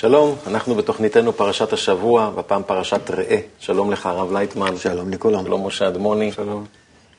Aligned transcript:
שלום, 0.00 0.36
אנחנו 0.46 0.74
בתוכניתנו 0.74 1.32
פרשת 1.32 1.72
השבוע, 1.72 2.30
והפעם 2.34 2.62
פרשת 2.66 3.10
ראה. 3.10 3.38
שלום 3.58 3.90
לך, 3.90 4.06
הרב 4.06 4.32
לייטמן. 4.32 4.76
שלום 4.76 5.10
לכולם. 5.10 5.44
שלום 5.44 5.66
משה 5.66 5.88
אדמוני. 5.88 6.32
שלום. 6.32 6.64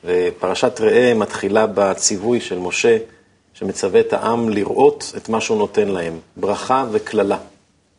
ופרשת 0.04 0.80
ראה 0.80 1.14
מתחילה 1.14 1.66
בציווי 1.66 2.40
של 2.40 2.58
משה, 2.58 2.98
שמצווה 3.54 4.00
את 4.00 4.12
העם 4.12 4.48
לראות 4.48 5.12
את 5.16 5.28
מה 5.28 5.40
שהוא 5.40 5.58
נותן 5.58 5.88
להם, 5.88 6.18
ברכה 6.36 6.86
וקללה. 6.92 7.38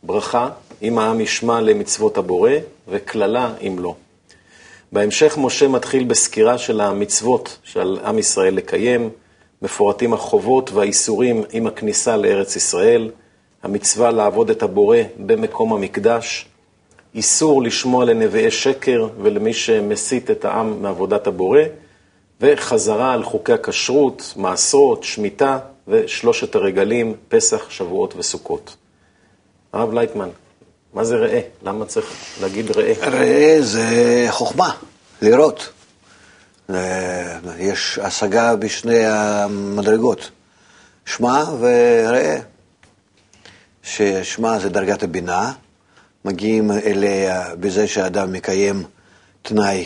ברכה, 0.02 0.48
אם 0.82 0.98
העם 0.98 1.20
ישמע 1.20 1.60
למצוות 1.60 2.18
הבורא, 2.18 2.50
וקללה, 2.88 3.52
אם 3.60 3.76
לא. 3.78 3.94
בהמשך 4.92 5.38
משה 5.38 5.68
מתחיל 5.68 6.04
בסקירה 6.04 6.58
של 6.58 6.80
המצוות 6.80 7.58
שעל 7.62 7.98
עם 8.04 8.18
ישראל 8.18 8.54
לקיים, 8.54 9.10
מפורטים 9.62 10.12
החובות 10.12 10.72
והאיסורים 10.72 11.44
עם 11.52 11.66
הכניסה 11.66 12.16
לארץ 12.16 12.56
ישראל, 12.56 13.10
המצווה 13.64 14.10
לעבוד 14.10 14.50
את 14.50 14.62
הבורא 14.62 14.98
במקום 15.18 15.72
המקדש, 15.72 16.46
איסור 17.14 17.62
לשמוע 17.62 18.04
לנביאי 18.04 18.50
שקר 18.50 19.08
ולמי 19.22 19.52
שמסית 19.52 20.30
את 20.30 20.44
העם 20.44 20.82
מעבודת 20.82 21.26
הבורא, 21.26 21.60
וחזרה 22.40 23.12
על 23.12 23.24
חוקי 23.24 23.52
הכשרות, 23.52 24.34
מעשרות, 24.36 25.04
שמיטה 25.04 25.58
ושלושת 25.88 26.54
הרגלים, 26.54 27.14
פסח, 27.28 27.70
שבועות 27.70 28.14
וסוכות. 28.16 28.76
הרב 29.72 29.92
לייטמן, 29.92 30.28
מה 30.94 31.04
זה 31.04 31.16
ראה? 31.16 31.40
למה 31.62 31.84
צריך 31.84 32.12
להגיד 32.40 32.70
ראה? 32.70 32.92
ראה 33.00 33.56
זה 33.60 34.26
חוכמה, 34.30 34.70
לראות. 35.22 35.72
יש 37.58 37.98
השגה 38.02 38.56
בשני 38.56 39.06
המדרגות, 39.06 40.30
שמע 41.06 41.44
וראה. 41.58 42.53
ששמע 43.84 44.58
זה 44.58 44.68
דרגת 44.68 45.02
הבינה, 45.02 45.52
מגיעים 46.24 46.70
אליה 46.70 47.44
בזה 47.60 47.88
שאדם 47.88 48.32
מקיים 48.32 48.82
תנאי 49.42 49.84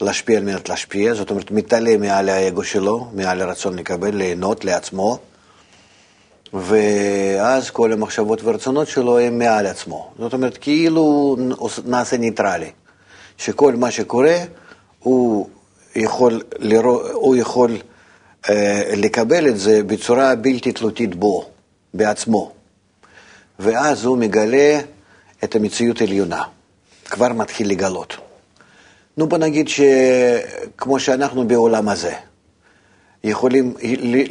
להשפיע 0.00 0.38
על 0.38 0.44
מנת 0.44 0.68
להשפיע, 0.68 1.14
זאת 1.14 1.30
אומרת 1.30 1.50
מתעלה 1.50 1.96
מעל 1.96 2.28
האגו 2.28 2.64
שלו, 2.64 3.08
מעל 3.12 3.42
הרצון 3.42 3.78
לקבל, 3.78 4.14
ליהנות 4.14 4.64
לעצמו, 4.64 5.18
ואז 6.52 7.70
כל 7.70 7.92
המחשבות 7.92 8.42
והרצונות 8.42 8.88
שלו 8.88 9.18
הם 9.18 9.38
מעל 9.38 9.66
עצמו. 9.66 10.10
זאת 10.18 10.32
אומרת, 10.32 10.58
כאילו 10.60 11.36
נעשה 11.84 12.16
ניטרלי, 12.16 12.70
שכל 13.38 13.74
מה 13.76 13.90
שקורה, 13.90 14.36
הוא 14.98 15.48
יכול, 15.96 16.42
לרוא, 16.58 17.08
הוא 17.12 17.36
יכול 17.36 17.76
אה, 18.48 18.92
לקבל 18.96 19.48
את 19.48 19.58
זה 19.58 19.82
בצורה 19.82 20.34
בלתי 20.34 20.72
תלותית 20.72 21.14
בו, 21.14 21.44
בעצמו. 21.94 22.57
ואז 23.58 24.04
הוא 24.04 24.18
מגלה 24.18 24.80
את 25.44 25.56
המציאות 25.56 26.00
העליונה, 26.00 26.42
כבר 27.04 27.28
מתחיל 27.28 27.70
לגלות. 27.70 28.16
נו, 29.16 29.28
בוא 29.28 29.38
נגיד 29.38 29.68
שכמו 29.68 31.00
שאנחנו 31.00 31.48
בעולם 31.48 31.88
הזה, 31.88 32.12
יכולים 33.24 33.74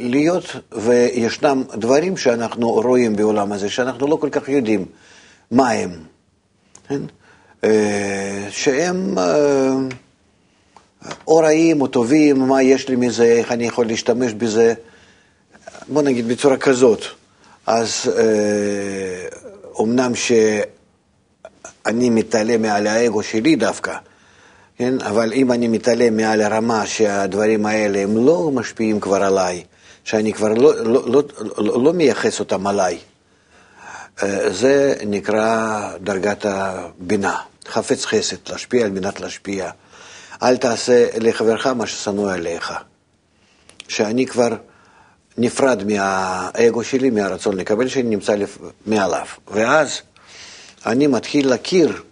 להיות, 0.00 0.44
וישנם 0.72 1.62
דברים 1.74 2.16
שאנחנו 2.16 2.70
רואים 2.70 3.16
בעולם 3.16 3.52
הזה, 3.52 3.70
שאנחנו 3.70 4.06
לא 4.06 4.16
כל 4.16 4.30
כך 4.30 4.48
יודעים 4.48 4.84
מה 5.50 5.70
הם, 5.70 5.90
כן? 6.88 7.00
אה, 7.64 8.46
שהם 8.50 9.18
אה, 9.18 9.74
או 11.26 11.36
רעים 11.36 11.80
או 11.80 11.86
טובים, 11.86 12.38
מה 12.38 12.62
יש 12.62 12.88
לי 12.88 12.96
מזה, 12.96 13.24
איך 13.24 13.52
אני 13.52 13.66
יכול 13.66 13.86
להשתמש 13.86 14.32
בזה, 14.32 14.74
בוא 15.88 16.02
נגיד 16.02 16.28
בצורה 16.28 16.56
כזאת. 16.56 17.17
אז 17.68 18.10
אומנם 19.74 20.10
אה, 20.12 20.16
שאני 20.16 22.10
מתעלה 22.10 22.58
מעל 22.58 22.86
האגו 22.86 23.22
שלי 23.22 23.56
דווקא, 23.56 23.96
כן? 24.76 25.00
אבל 25.00 25.32
אם 25.32 25.52
אני 25.52 25.68
מתעלה 25.68 26.10
מעל 26.10 26.40
הרמה 26.40 26.86
שהדברים 26.86 27.66
האלה 27.66 27.98
הם 27.98 28.26
לא 28.26 28.50
משפיעים 28.54 29.00
כבר 29.00 29.22
עליי, 29.22 29.64
שאני 30.04 30.32
כבר 30.32 30.48
לא, 30.48 30.84
לא, 30.84 31.10
לא, 31.10 31.22
לא, 31.58 31.84
לא 31.84 31.92
מייחס 31.92 32.40
אותם 32.40 32.66
עליי, 32.66 32.98
אה, 34.22 34.50
זה 34.52 34.94
נקרא 35.06 35.90
דרגת 36.00 36.46
הבינה, 36.48 37.36
חפץ 37.68 38.04
חסד, 38.04 38.36
להשפיע 38.48 38.84
על 38.84 38.90
מנת 38.90 39.20
להשפיע. 39.20 39.70
אל 40.42 40.56
תעשה 40.56 41.06
לחברך 41.16 41.66
מה 41.66 41.86
ששנוא 41.86 42.32
עליך. 42.32 42.72
שאני 43.88 44.26
כבר 44.26 44.56
נפרד 45.38 45.84
מהאגו 45.84 46.84
שלי, 46.84 47.10
מהרצון 47.10 47.56
לקבל 47.56 47.88
שאני 47.88 48.08
נמצא 48.08 48.34
לפ... 48.34 48.58
מעליו. 48.86 49.26
ואז 49.50 50.00
אני 50.86 51.06
מתחיל 51.06 51.48
להכיר, 51.48 52.02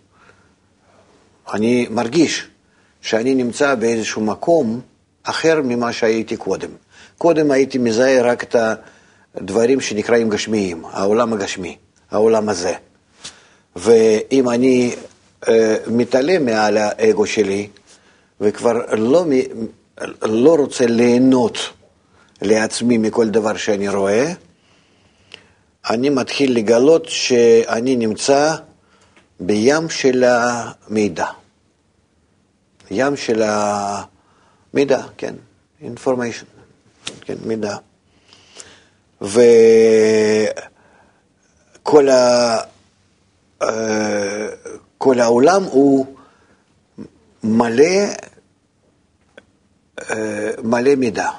אני 1.52 1.86
מרגיש 1.90 2.46
שאני 3.00 3.34
נמצא 3.34 3.74
באיזשהו 3.74 4.22
מקום 4.22 4.80
אחר 5.22 5.60
ממה 5.64 5.92
שהייתי 5.92 6.36
קודם. 6.36 6.70
קודם 7.18 7.50
הייתי 7.50 7.78
מזהה 7.78 8.22
רק 8.22 8.42
את 8.42 8.56
הדברים 9.34 9.80
שנקראים 9.80 10.30
גשמיים, 10.30 10.84
העולם 10.84 11.32
הגשמי, 11.32 11.76
העולם 12.10 12.48
הזה. 12.48 12.74
ואם 13.76 14.48
אני 14.48 14.94
אה, 15.48 15.76
מתעלם 15.86 16.44
מעל 16.44 16.76
האגו 16.76 17.26
שלי 17.26 17.68
וכבר 18.40 18.94
לא, 18.94 19.24
לא 20.22 20.54
רוצה 20.54 20.86
ליהנות 20.86 21.58
לעצמי 22.42 22.98
מכל 22.98 23.28
דבר 23.28 23.56
שאני 23.56 23.88
רואה, 23.88 24.32
אני 25.90 26.08
מתחיל 26.08 26.56
לגלות 26.56 27.08
שאני 27.08 27.96
נמצא 27.96 28.56
בים 29.40 29.90
של 29.90 30.24
המידע. 30.24 31.26
ים 32.90 33.16
של 33.16 33.42
המידע, 33.42 35.02
כן, 35.16 35.34
information, 35.82 36.46
כן, 37.20 37.34
מידע. 37.44 37.76
וכל 39.20 39.38
ה... 42.08 42.56
אה, 43.62 44.48
כל 44.98 45.20
העולם 45.20 45.62
הוא 45.62 46.06
מלא, 47.44 47.84
אה, 50.10 50.50
מלא 50.62 50.94
מידע. 50.94 51.30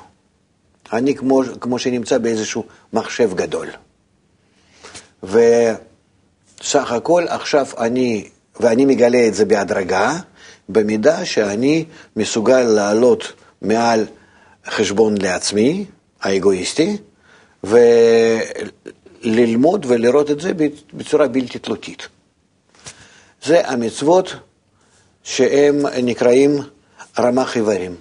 אני 0.93 1.15
כמו, 1.15 1.41
כמו 1.61 1.79
שנמצא 1.79 2.17
באיזשהו 2.17 2.63
מחשב 2.93 3.33
גדול. 3.35 3.67
וסך 5.23 6.91
הכל 6.91 7.25
עכשיו 7.27 7.65
אני, 7.77 8.29
ואני 8.59 8.85
מגלה 8.85 9.27
את 9.27 9.33
זה 9.33 9.45
בהדרגה, 9.45 10.19
במידה 10.69 11.25
שאני 11.25 11.85
מסוגל 12.15 12.61
לעלות 12.61 13.33
מעל 13.61 14.05
חשבון 14.67 15.17
לעצמי, 15.21 15.85
האגואיסטי, 16.21 16.97
וללמוד 19.23 19.85
ולראות 19.89 20.31
את 20.31 20.39
זה 20.39 20.51
בצורה 20.93 21.27
בלתי 21.27 21.59
תלותית. 21.59 22.07
זה 23.43 23.69
המצוות 23.69 24.35
שהם 25.23 25.85
נקראים 26.03 26.59
רמ"ח 27.19 27.57
איברים. 27.57 27.95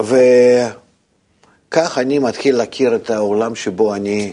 וכך 0.00 1.98
אני 1.98 2.18
מתחיל 2.18 2.56
להכיר 2.56 2.96
את 2.96 3.10
העולם 3.10 3.54
שבו 3.54 3.94
אני 3.94 4.32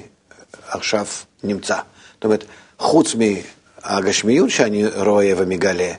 עכשיו 0.67 1.05
נמצא. 1.43 1.77
זאת 2.13 2.23
אומרת, 2.23 2.45
חוץ 2.79 3.15
מהגשמיות 3.15 4.49
שאני 4.49 4.87
רואה 4.87 5.31
ומגלה 5.37 5.93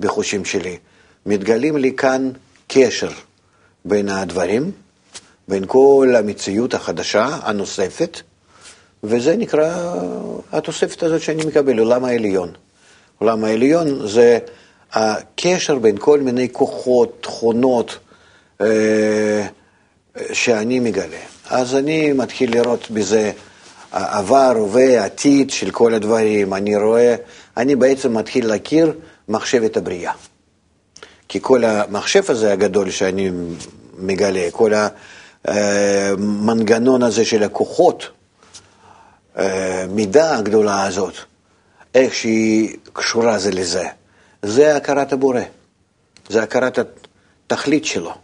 בחושים 0.00 0.44
שלי, 0.44 0.78
מתגלים 1.26 1.76
לי 1.76 1.92
כאן 1.96 2.30
קשר 2.68 3.10
בין 3.84 4.08
הדברים, 4.08 4.70
בין 5.48 5.64
כל 5.66 6.14
המציאות 6.18 6.74
החדשה, 6.74 7.38
הנוספת, 7.42 8.20
וזה 9.04 9.36
נקרא 9.36 9.94
התוספת 10.52 11.02
הזאת 11.02 11.22
שאני 11.22 11.44
מקבל, 11.44 11.78
עולם 11.78 12.04
העליון. 12.04 12.52
עולם 13.18 13.44
העליון 13.44 14.08
זה 14.08 14.38
הקשר 14.92 15.78
בין 15.78 15.96
כל 15.98 16.20
מיני 16.20 16.48
כוחות, 16.52 17.18
תכונות, 17.20 17.98
שאני 20.32 20.80
מגלה. 20.80 21.18
אז 21.50 21.74
אני 21.74 22.12
מתחיל 22.12 22.52
לראות 22.52 22.90
בזה 22.90 23.32
עבר, 23.92 24.52
הווה, 24.56 25.04
עתיד 25.04 25.50
של 25.50 25.70
כל 25.70 25.94
הדברים. 25.94 26.54
אני 26.54 26.76
רואה, 26.76 27.14
אני 27.56 27.76
בעצם 27.76 28.16
מתחיל 28.16 28.46
להכיר 28.46 28.92
מחשבת 29.28 29.76
הבריאה. 29.76 30.12
כי 31.28 31.38
כל 31.42 31.64
המחשב 31.64 32.22
הזה 32.28 32.52
הגדול 32.52 32.90
שאני 32.90 33.30
מגלה, 33.98 34.48
כל 34.52 34.72
המנגנון 35.44 37.02
הזה 37.02 37.24
של 37.24 37.42
הכוחות, 37.42 38.08
אה, 39.38 39.84
מידה 39.88 40.36
הגדולה 40.36 40.86
הזאת, 40.86 41.14
איך 41.94 42.14
שהיא 42.14 42.76
קשורה 42.92 43.38
זה 43.38 43.50
לזה, 43.50 43.84
זה 44.42 44.76
הכרת 44.76 45.12
הבורא, 45.12 45.40
זה 46.28 46.42
הכרת 46.42 46.78
התכלית 47.46 47.84
שלו. 47.84 48.14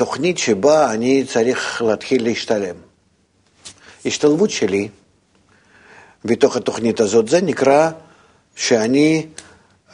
תוכנית 0.00 0.38
שבה 0.38 0.92
אני 0.92 1.24
צריך 1.24 1.82
להתחיל 1.82 2.24
להשתלם. 2.24 2.74
השתלבות 4.04 4.50
שלי 4.50 4.88
בתוך 6.24 6.56
התוכנית 6.56 7.00
הזאת, 7.00 7.28
זה 7.28 7.40
נקרא 7.40 7.90
שאני 8.56 9.26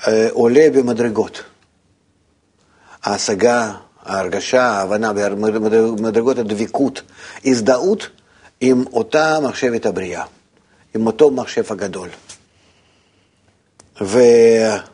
אה, 0.06 0.28
עולה 0.30 0.68
במדרגות. 0.74 1.42
ההשגה, 3.02 3.74
ההרגשה, 4.02 4.62
ההבנה 4.62 5.12
במדרגות 5.12 6.38
הדבקות, 6.38 7.02
הזדהות 7.44 8.08
עם 8.60 8.84
אותה 8.92 9.40
מחשבת 9.40 9.86
הבריאה, 9.86 10.24
עם 10.94 11.06
אותו 11.06 11.30
מחשב 11.30 11.72
הגדול. 11.72 12.08
ואחר 14.00 14.84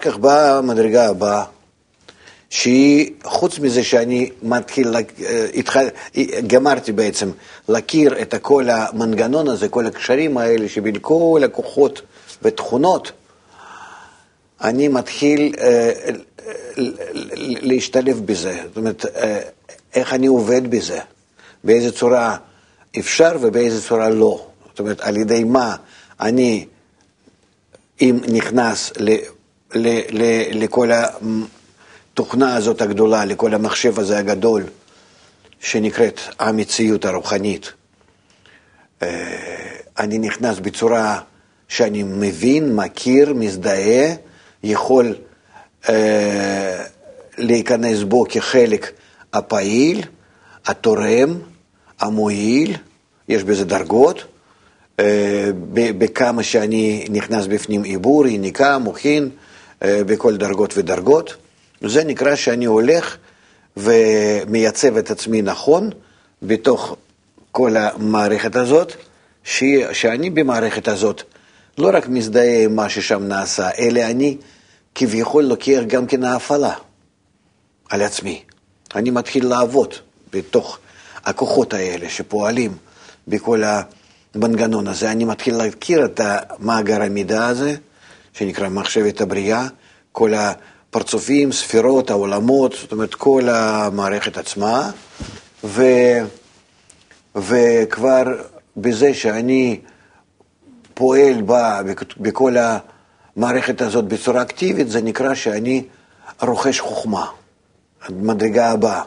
כך 0.00 0.16
באה 0.16 0.58
המדרגה 0.58 1.08
הבאה, 1.08 1.44
שהיא, 2.50 3.10
חוץ 3.24 3.58
מזה 3.58 3.84
שאני 3.84 4.30
מתחיל, 4.42 4.94
התחל, 5.54 5.88
גמרתי 6.46 6.92
בעצם 6.92 7.30
להכיר 7.68 8.22
את 8.22 8.34
כל 8.42 8.68
המנגנון 8.70 9.48
הזה, 9.48 9.68
כל 9.68 9.86
הקשרים 9.86 10.38
האלה 10.38 10.68
שבין 10.68 10.94
כל 11.00 11.42
הכוחות 11.44 12.02
ותכונות, 12.42 13.12
אני 14.60 14.88
מתחיל 14.88 15.54
אה, 15.60 15.92
להשתלב 17.62 18.26
בזה. 18.26 18.62
זאת 18.68 18.76
אומרת, 18.76 19.06
אה, 19.06 19.40
איך 19.94 20.12
אני 20.12 20.26
עובד 20.26 20.70
בזה, 20.70 20.98
באיזה 21.64 21.92
צורה 21.92 22.36
אפשר 22.98 23.36
ובאיזה 23.40 23.82
צורה 23.82 24.08
לא. 24.08 24.46
זאת 24.70 24.78
אומרת, 24.78 25.00
על 25.00 25.16
ידי 25.16 25.44
מה 25.44 25.76
אני, 26.20 26.66
אם 28.00 28.18
נכנס 28.28 28.92
ל, 28.96 29.16
ל, 29.74 30.00
ל, 30.10 30.22
לכל 30.62 30.90
התוכנה 32.20 32.56
הזאת 32.56 32.82
הגדולה, 32.82 33.24
לכל 33.24 33.54
המחשב 33.54 33.98
הזה 33.98 34.18
הגדול, 34.18 34.62
שנקראת 35.60 36.20
המציאות 36.38 37.04
הרוחנית, 37.04 37.72
אה, 39.02 39.08
אני 39.98 40.18
נכנס 40.18 40.58
בצורה 40.58 41.20
שאני 41.68 42.02
מבין, 42.02 42.76
מכיר, 42.76 43.34
מזדהה, 43.34 44.14
יכול 44.62 45.14
אה, 45.88 46.84
להיכנס 47.38 48.02
בו 48.02 48.24
כחלק 48.28 48.92
הפעיל, 49.32 50.02
התורם, 50.66 51.38
המועיל, 52.00 52.76
יש 53.28 53.44
בזה 53.44 53.64
דרגות, 53.64 54.24
אה, 55.00 55.50
בכמה 55.72 56.42
שאני 56.42 57.06
נכנס 57.10 57.46
בפנים 57.46 57.82
עיבור, 57.82 58.26
יניקה, 58.26 58.78
מוחין, 58.78 59.30
בכל 59.82 60.36
דרגות 60.36 60.74
ודרגות. 60.78 61.36
זה 61.80 62.04
נקרא 62.04 62.36
שאני 62.36 62.64
הולך 62.64 63.16
ומייצב 63.76 64.96
את 64.96 65.10
עצמי 65.10 65.42
נכון 65.42 65.90
בתוך 66.42 66.96
כל 67.52 67.76
המערכת 67.76 68.56
הזאת, 68.56 68.92
שאני 69.44 70.30
במערכת 70.30 70.88
הזאת 70.88 71.22
לא 71.78 71.90
רק 71.94 72.08
מזדהה 72.08 72.64
עם 72.64 72.76
מה 72.76 72.88
ששם 72.88 73.22
נעשה, 73.22 73.70
אלא 73.78 74.00
אני 74.00 74.36
כביכול 74.94 75.44
לוקח 75.44 75.80
גם 75.86 76.06
כן 76.06 76.24
ההפעלה 76.24 76.74
על 77.90 78.02
עצמי. 78.02 78.42
אני 78.94 79.10
מתחיל 79.10 79.46
לעבוד 79.46 79.94
בתוך 80.32 80.78
הכוחות 81.24 81.74
האלה 81.74 82.08
שפועלים 82.08 82.76
בכל 83.28 83.62
המנגנון 84.34 84.88
הזה. 84.88 85.10
אני 85.10 85.24
מתחיל 85.24 85.56
להכיר 85.56 86.04
את 86.04 86.20
מאגר 86.58 87.02
המידע 87.02 87.46
הזה, 87.46 87.74
שנקרא 88.32 88.68
מחשבת 88.68 89.20
הבריאה, 89.20 89.66
כל 90.12 90.32
הפרצופים, 90.90 91.52
ספירות, 91.52 92.10
העולמות, 92.10 92.72
זאת 92.80 92.92
אומרת 92.92 93.14
כל 93.14 93.48
המערכת 93.48 94.36
עצמה, 94.36 94.90
ו, 95.64 95.82
וכבר 97.36 98.24
בזה 98.76 99.14
שאני 99.14 99.80
פועל 100.94 101.42
בה 101.42 101.80
בכל 102.16 102.56
המערכת 103.36 103.80
הזאת 103.80 104.04
בצורה 104.04 104.42
אקטיבית, 104.42 104.90
זה 104.90 105.02
נקרא 105.02 105.34
שאני 105.34 105.84
רוכש 106.42 106.80
חוכמה, 106.80 107.26
המדרגה 108.04 108.70
הבאה. 108.70 109.02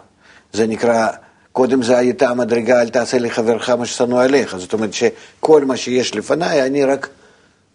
זה 0.54 0.68
נקרא, 0.68 1.08
קודם 1.52 1.84
זה 1.84 1.98
הייתה 1.98 2.30
המדרגה, 2.30 2.82
אל 2.82 2.90
תעשה 2.90 3.18
לחברך 3.18 3.70
מה 3.70 3.86
ששנוא 3.86 4.24
עליך. 4.24 4.58
זאת 4.58 4.74
אומרת 4.74 4.94
שכל 4.94 5.66
מה 5.66 5.78
שיש 5.78 6.16
לפניי, 6.16 6.66
אני 6.66 6.86
רק 6.86 7.10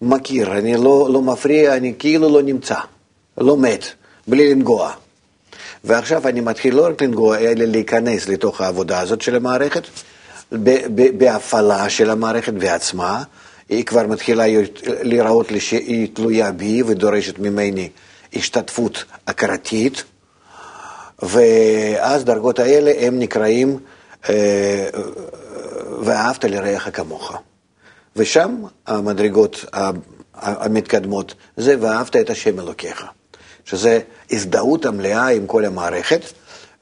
מכיר, 0.02 0.58
אני 0.58 0.76
לא, 0.76 1.08
לא 1.12 1.22
מפריע, 1.22 1.76
אני 1.76 1.94
כאילו 1.98 2.28
לא 2.28 2.42
נמצא, 2.42 2.76
לא 3.40 3.56
מת, 3.56 3.84
בלי 4.26 4.54
לנגוע. 4.54 4.92
ועכשיו 5.84 6.28
אני 6.28 6.40
מתחיל 6.40 6.74
לא 6.74 6.86
רק 6.86 7.02
לנגוע, 7.02 7.38
אלא 7.38 7.64
להיכנס 7.64 8.28
לתוך 8.28 8.60
העבודה 8.60 9.00
הזאת 9.00 9.20
של 9.20 9.36
המערכת, 9.36 9.82
בהפעלה 11.18 11.90
של 11.90 12.10
המערכת 12.10 12.52
בעצמה, 12.52 13.22
היא 13.68 13.84
כבר 13.84 14.06
מתחילה 14.06 14.44
להיראות 14.84 15.50
לי 15.50 15.60
שהיא 15.60 16.08
תלויה 16.14 16.52
בי 16.52 16.82
ודורשת 16.82 17.38
ממני 17.38 17.88
השתתפות 18.34 19.04
הכרתית, 19.26 20.04
ואז 21.22 22.24
דרגות 22.24 22.58
האלה 22.58 22.92
הם 22.98 23.18
נקראים 23.18 23.78
אה, 24.28 24.88
ואהבת 26.02 26.44
לרעך 26.44 26.88
כמוך. 26.92 27.32
ושם 28.16 28.62
המדרגות 28.86 29.64
המתקדמות 30.34 31.34
זה 31.56 31.74
ואהבת 31.80 32.16
את 32.16 32.30
השם 32.30 32.60
אלוקיך, 32.60 33.04
שזה 33.68 34.00
הזדהות 34.30 34.86
המלאה 34.86 35.28
עם 35.28 35.46
כל 35.46 35.64
המערכת, 35.64 36.20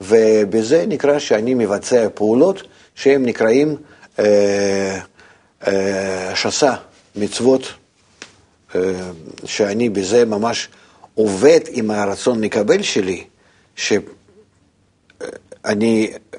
ובזה 0.01 0.85
נקרא 0.89 1.19
שאני 1.19 1.55
מבצע 1.55 2.09
פעולות 2.15 2.63
שהם 2.95 3.27
נקראים 3.27 3.77
אה, 4.19 4.99
אה, 5.67 6.33
שסה, 6.35 6.75
מצוות, 7.17 7.63
אה, 8.75 8.81
שאני 9.45 9.89
בזה 9.89 10.25
ממש 10.25 10.69
עובד 11.15 11.61
עם 11.69 11.91
הרצון 11.91 12.41
לקבל 12.41 12.83
שלי, 12.83 13.25
שאני 13.77 14.03
אה, 16.35 16.39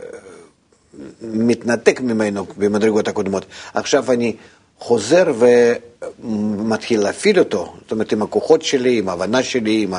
מתנתק 1.22 2.02
ממנו 2.02 2.46
במדרגות 2.58 3.08
הקודמות. 3.08 3.46
עכשיו 3.74 4.12
אני 4.12 4.36
חוזר 4.80 5.34
ומתחיל 6.20 7.00
להפעיל 7.00 7.40
אותו, 7.40 7.74
זאת 7.82 7.92
אומרת 7.92 8.12
עם 8.12 8.22
הכוחות 8.22 8.62
שלי, 8.62 8.98
עם 8.98 9.10
ההבנה 9.10 9.44
שלי, 9.44 9.84
עם 9.84 9.94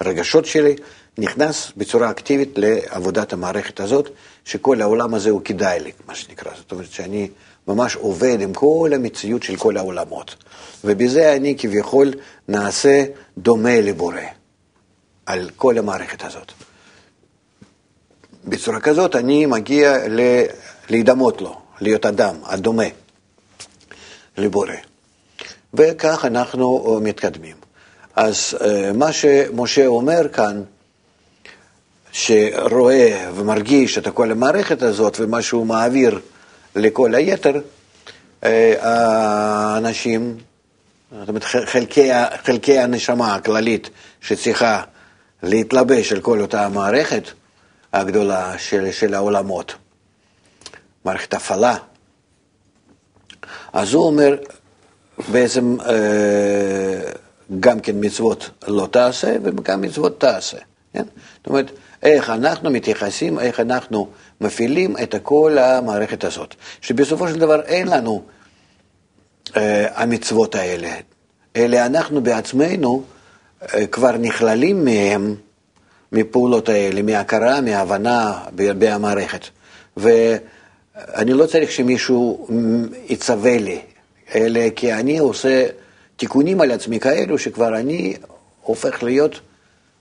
הרגשות 0.00 0.46
שלי, 0.46 0.76
נכנס 1.18 1.72
בצורה 1.76 2.10
אקטיבית 2.10 2.52
לעבודת 2.56 3.32
המערכת 3.32 3.80
הזאת, 3.80 4.10
שכל 4.44 4.82
העולם 4.82 5.14
הזה 5.14 5.30
הוא 5.30 5.40
כדאי 5.44 5.80
לי, 5.80 5.92
מה 6.06 6.14
שנקרא. 6.14 6.52
זאת 6.56 6.72
אומרת 6.72 6.90
שאני 6.90 7.28
ממש 7.68 7.96
עובד 7.96 8.40
עם 8.40 8.52
כל 8.52 8.90
המציאות 8.94 9.42
של 9.42 9.56
כל 9.56 9.76
העולמות. 9.76 10.36
ובזה 10.84 11.36
אני 11.36 11.54
כביכול 11.58 12.12
נעשה 12.48 13.04
דומה 13.38 13.80
לבורא, 13.80 14.20
על 15.26 15.50
כל 15.56 15.78
המערכת 15.78 16.24
הזאת. 16.24 16.52
בצורה 18.44 18.80
כזאת 18.80 19.16
אני 19.16 19.46
מגיע 19.46 19.96
להידמות 20.88 21.40
לו, 21.40 21.60
להיות 21.80 22.06
אדם, 22.06 22.36
הדומה 22.44 22.84
לבורא. 24.38 24.74
וכך 25.74 26.24
אנחנו 26.24 26.98
מתקדמים. 27.02 27.59
אז 28.16 28.58
אה, 28.60 28.92
מה 28.92 29.12
שמשה 29.12 29.86
אומר 29.86 30.28
כאן, 30.32 30.62
שרואה 32.12 33.30
ומרגיש 33.34 33.98
את 33.98 34.08
כל 34.08 34.30
המערכת 34.30 34.82
הזאת 34.82 35.16
ומה 35.20 35.42
שהוא 35.42 35.66
מעביר 35.66 36.20
לכל 36.76 37.14
היתר, 37.14 37.60
אה, 38.44 38.74
האנשים, 38.80 40.36
זאת 41.18 41.28
אומרת 41.28 41.44
חלקי, 41.44 42.10
חלקי 42.44 42.78
הנשמה 42.78 43.34
הכללית 43.34 43.90
שצריכה 44.20 44.82
להתלבש 45.42 46.12
על 46.12 46.20
כל 46.20 46.40
אותה 46.40 46.64
המערכת 46.64 47.22
הגדולה 47.92 48.58
של, 48.58 48.92
של 48.92 49.14
העולמות, 49.14 49.74
מערכת 51.04 51.34
הפעלה. 51.34 51.76
אז 53.72 53.94
הוא 53.94 54.06
אומר, 54.06 54.36
בעצם 55.28 55.76
אה, 55.80 57.12
גם 57.60 57.80
כן 57.80 57.96
מצוות 58.00 58.50
לא 58.68 58.88
תעשה 58.90 59.36
וגם 59.42 59.80
מצוות 59.80 60.20
תעשה. 60.20 60.56
כן? 60.92 61.04
זאת 61.36 61.46
אומרת, 61.46 61.70
איך 62.02 62.30
אנחנו 62.30 62.70
מתייחסים, 62.70 63.38
איך 63.38 63.60
אנחנו 63.60 64.08
מפעילים 64.40 64.96
את 65.02 65.14
כל 65.22 65.58
המערכת 65.58 66.24
הזאת, 66.24 66.54
שבסופו 66.80 67.28
של 67.28 67.38
דבר 67.38 67.60
אין 67.60 67.88
לנו 67.88 68.22
אה, 69.56 70.02
המצוות 70.02 70.54
האלה, 70.54 70.90
אלא 71.56 71.86
אנחנו 71.86 72.20
בעצמנו 72.22 73.02
אה, 73.62 73.86
כבר 73.86 74.16
נכללים 74.16 74.84
מהם, 74.84 75.36
מפעולות 76.12 76.68
האלה, 76.68 77.02
מהכרה, 77.02 77.60
מהבנה 77.60 78.38
במערכת. 78.54 79.44
ואני 79.96 81.32
לא 81.32 81.46
צריך 81.46 81.70
שמישהו 81.70 82.48
יצווה 83.08 83.58
לי, 83.58 83.80
אלא 84.34 84.60
כי 84.76 84.92
אני 84.92 85.18
עושה 85.18 85.66
תיקונים 86.20 86.60
על 86.60 86.70
עצמי 86.70 87.00
כאלו 87.00 87.38
שכבר 87.38 87.76
אני 87.76 88.16
הופך 88.62 89.02
להיות 89.02 89.40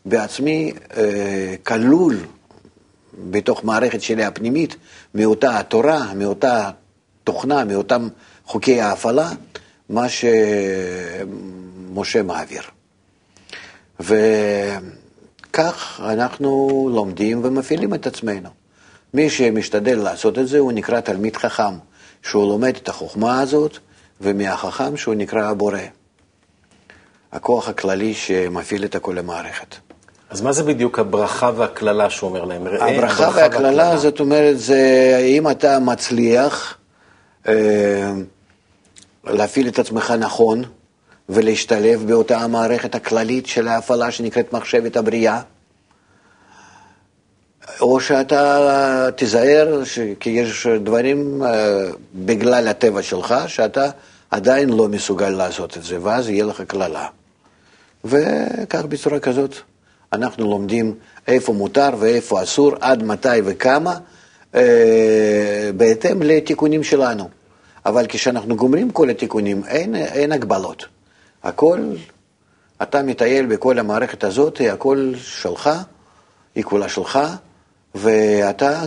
בעצמי 0.05 0.73
אה, 0.97 1.55
כלול 1.63 2.17
בתוך 3.29 3.63
מערכת 3.63 4.01
שלי 4.01 4.25
הפנימית, 4.25 4.75
מאותה 5.15 5.59
התורה, 5.59 6.13
מאותה 6.13 6.69
תוכנה, 7.23 7.65
מאותם 7.65 8.07
חוקי 8.45 8.81
ההפעלה, 8.81 9.29
מה 9.89 10.05
שמשה 10.09 12.23
מעביר. 12.23 12.61
וכך 13.99 16.01
אנחנו 16.03 16.89
לומדים 16.93 17.45
ומפעילים 17.45 17.93
את 17.93 18.07
עצמנו. 18.07 18.49
מי 19.13 19.29
שמשתדל 19.29 19.99
לעשות 19.99 20.39
את 20.39 20.47
זה, 20.47 20.59
הוא 20.59 20.71
נקרא 20.71 20.99
תלמיד 20.99 21.37
חכם, 21.37 21.73
שהוא 22.23 22.49
לומד 22.49 22.75
את 22.75 22.89
החוכמה 22.89 23.41
הזאת, 23.41 23.77
ומהחכם 24.21 24.97
שהוא 24.97 25.15
נקרא 25.15 25.49
הבורא. 25.49 25.79
הכוח 27.31 27.69
הכללי 27.69 28.13
שמפעיל 28.13 28.85
את 28.85 28.95
כל 28.95 29.17
המערכת. 29.17 29.75
אז 30.29 30.41
מה 30.41 30.51
זה 30.51 30.63
בדיוק 30.63 30.99
הברכה 30.99 31.51
והקללה 31.55 32.09
שהוא 32.09 32.29
אומר 32.29 32.45
להם? 32.45 32.67
הברכה 32.67 33.29
והקללה, 33.35 33.97
זאת 33.97 34.19
אומרת, 34.19 34.59
זה 34.59 35.17
אם 35.27 35.49
אתה 35.49 35.79
מצליח 35.79 36.77
אה, 37.47 38.11
להפעיל 39.23 39.67
את 39.67 39.79
עצמך 39.79 40.13
נכון 40.19 40.63
ולהשתלב 41.29 42.07
באותה 42.07 42.37
המערכת 42.37 42.95
הכללית 42.95 43.47
של 43.47 43.67
ההפעלה 43.67 44.11
שנקראת 44.11 44.53
מחשבת 44.53 44.97
הבריאה, 44.97 45.41
או 47.81 47.99
שאתה 47.99 49.09
תיזהר, 49.15 49.81
כי 50.19 50.29
יש 50.29 50.67
דברים 50.67 51.43
אה, 51.43 51.85
בגלל 52.15 52.67
הטבע 52.67 53.01
שלך, 53.01 53.35
שאתה 53.47 53.89
עדיין 54.31 54.69
לא 54.69 54.87
מסוגל 54.87 55.29
לעשות 55.29 55.77
את 55.77 55.83
זה, 55.83 55.97
ואז 56.01 56.29
יהיה 56.29 56.45
לך 56.45 56.61
קללה. 56.61 57.07
וכך 58.05 58.85
בצורה 58.85 59.19
כזאת 59.19 59.55
אנחנו 60.13 60.49
לומדים 60.49 60.95
איפה 61.27 61.53
מותר 61.53 61.89
ואיפה 61.99 62.43
אסור, 62.43 62.73
עד 62.81 63.03
מתי 63.03 63.39
וכמה, 63.45 63.97
אה, 64.55 65.69
בהתאם 65.77 66.21
לתיקונים 66.21 66.83
שלנו. 66.83 67.29
אבל 67.85 68.05
כשאנחנו 68.09 68.55
גומרים 68.55 68.91
כל 68.91 69.09
התיקונים, 69.09 69.63
אין, 69.67 69.95
אין 69.95 70.31
הגבלות. 70.31 70.85
הכל, 71.43 71.79
אתה 72.81 73.03
מטייל 73.03 73.45
בכל 73.45 73.79
המערכת 73.79 74.23
הזאת, 74.23 74.61
הכל 74.73 75.13
שלך, 75.17 75.69
היא 76.55 76.63
כולה 76.63 76.89
שלך, 76.89 77.19
ואתה 77.95 78.85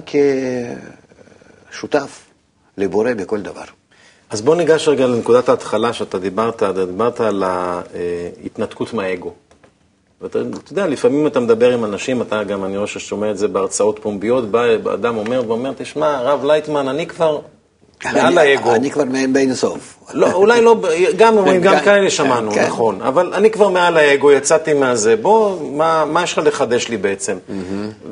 כשותף 1.70 2.24
לבורא 2.76 3.14
בכל 3.14 3.40
דבר. 3.40 3.64
אז 4.32 4.40
בוא 4.40 4.56
ניגש 4.56 4.88
רגע 4.88 5.06
לנקודת 5.06 5.48
ההתחלה 5.48 5.92
שאתה 5.92 6.18
דיברת, 6.18 6.62
דיברת 6.62 7.20
על 7.20 7.44
ההתנתקות 7.46 8.92
מהאגו. 8.92 9.30
ואתה 10.20 10.38
יודע, 10.70 10.86
לפעמים 10.86 11.26
אתה 11.26 11.40
מדבר 11.40 11.72
עם 11.72 11.84
אנשים, 11.84 12.22
אתה 12.22 12.44
גם, 12.44 12.64
אני 12.64 12.76
רואה 12.76 12.86
ששומע 12.86 13.30
את 13.30 13.38
זה 13.38 13.48
בהרצאות 13.48 13.98
פומביות, 14.02 14.50
בא 14.50 14.64
אדם 14.94 15.16
אומר 15.16 15.42
ואומר, 15.48 15.72
תשמע, 15.76 16.16
הרב 16.16 16.44
לייטמן, 16.44 16.88
אני 16.88 17.06
כבר 17.06 17.38
מעל 18.04 18.38
האגו. 18.38 18.74
אני 18.74 18.90
כבר 18.90 19.04
בין 19.32 19.54
סוף. 19.54 19.98
לא, 20.14 20.32
אולי 20.32 20.60
לא, 20.60 20.76
גם 21.16 21.36
אומרים, 21.38 21.60
גם 21.60 21.80
כאלה 21.84 22.10
שמענו, 22.10 22.52
כן. 22.52 22.66
נכון. 22.66 23.02
אבל 23.02 23.34
אני 23.34 23.50
כבר 23.50 23.68
מעל 23.68 23.96
האגו, 23.96 24.32
יצאתי 24.32 24.74
מהזה, 24.74 25.16
בוא, 25.16 25.56
מה 26.06 26.20
יש 26.24 26.38
לך 26.38 26.46
לחדש 26.46 26.88
לי 26.88 26.96
בעצם? 26.96 27.36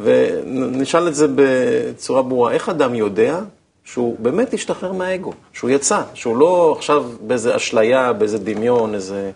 ונשאל 0.03 1.09
את 1.09 1.15
זה 1.15 1.27
בצורה 1.35 2.23
ברורה, 2.23 2.53
איך 2.53 2.69
אדם 2.69 2.95
יודע 2.95 3.39
שהוא 3.85 4.17
באמת 4.19 4.55
השתחרר 4.55 4.93
מהאגו, 4.93 5.33
שהוא 5.53 5.71
יצא, 5.71 6.03
שהוא 6.15 6.37
לא 6.37 6.75
עכשיו 6.79 7.11
באיזה 7.21 7.57
אשליה, 7.57 8.13
באיזה 8.13 8.39
דמיון, 8.39 8.95
איזה... 8.95 9.31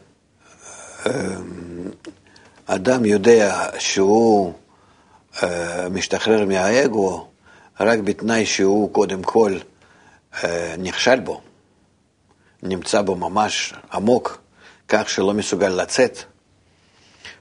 אמ, 1.07 1.13
אדם 2.67 3.05
יודע 3.05 3.71
שהוא 3.79 4.53
uh, 5.35 5.43
משתחרר 5.91 6.47
מהאגו 6.47 7.27
רק 7.81 7.99
בתנאי 7.99 8.47
שהוא 8.47 8.93
קודם 8.93 9.23
כל 9.23 9.59
uh, 10.33 10.45
נכשל 10.79 11.21
בו, 11.21 11.41
נמצא 12.63 13.03
בו 13.03 13.15
ממש 13.15 13.75
עמוק, 13.93 14.39
כך 14.89 15.11
שלא 15.11 15.35
מסוגל 15.35 15.69
לצאת, 15.69 16.19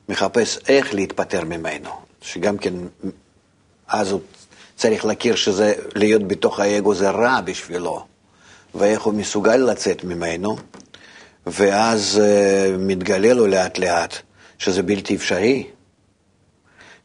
מחפש 0.10 0.60
איך 0.68 0.94
להתפטר 0.94 1.44
ממנו, 1.44 1.90
שגם 2.22 2.58
כן 2.58 2.74
אז 3.88 4.12
הוא 4.12 4.22
צריך 4.75 5.06
להכיר 5.06 5.36
שזה, 5.36 5.74
להיות 5.96 6.27
בתוך 6.27 6.60
האגו 6.60 6.96
זה 6.96 7.10
רע 7.10 7.42
בשבילו, 7.42 8.06
ואיך 8.75 9.01
הוא 9.01 9.13
מסוגל 9.13 9.56
לצאת 9.56 10.03
ממנו, 10.03 10.58
ואז 11.48 12.22
uh, 12.22 12.77
מתגלה 12.80 13.34
לו 13.34 13.48
לאט 13.48 13.80
לאט 13.80 14.18
שזה 14.58 14.84
בלתי 14.84 15.15
אפשרי, 15.15 15.68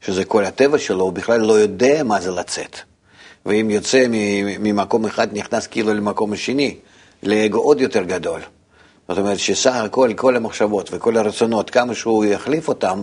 שזה 0.00 0.25
כל 0.25 0.44
הטבע 0.44 0.78
שלו, 0.78 1.04
הוא 1.04 1.12
בכלל 1.12 1.40
לא 1.40 1.52
יודע 1.52 2.02
מה 2.02 2.20
זה 2.20 2.30
לצאת. 2.30 2.76
ואם 3.46 3.70
יוצא 3.70 4.06
ממקום 4.08 5.04
אחד, 5.04 5.28
נכנס 5.32 5.66
כאילו 5.66 5.94
למקום 5.94 6.32
השני, 6.32 6.76
לאגו 7.22 7.58
עוד 7.58 7.80
יותר 7.80 8.02
גדול. 8.02 8.40
זאת 9.08 9.18
אומרת 9.18 9.38
שסך 9.38 9.75
הכל, 9.75 10.10
כל 10.16 10.37
המחשבות 10.37 10.88
וכל 10.92 11.16
הרצונות, 11.16 11.70
כמה 11.70 11.94
שהוא 11.94 12.25
יחליף 12.25 12.68
אותם, 12.68 13.02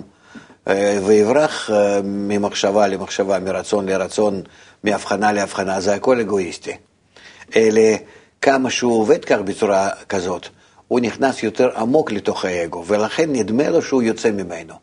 ויברח 0.67 1.69
אה, 1.69 1.99
ממחשבה 2.03 2.87
למחשבה, 2.87 3.39
מרצון 3.39 3.89
לרצון, 3.89 4.41
מהבחנה 4.83 5.31
להבחנה, 5.31 5.81
זה 5.81 5.93
הכל 5.93 6.19
אגואיסטי. 6.19 6.77
אלה, 7.55 7.95
כמה 8.41 8.69
שהוא 8.69 8.99
עובד 8.99 9.25
כך 9.25 9.37
בצורה 9.37 9.89
כזאת, 10.09 10.47
הוא 10.87 10.99
נכנס 10.99 11.43
יותר 11.43 11.69
עמוק 11.77 12.11
לתוך 12.11 12.45
האגו, 12.45 12.83
ולכן 12.87 13.31
נדמה 13.31 13.69
לו 13.69 13.81
שהוא 13.81 14.01
יוצא 14.01 14.31
ממנו. 14.31 14.73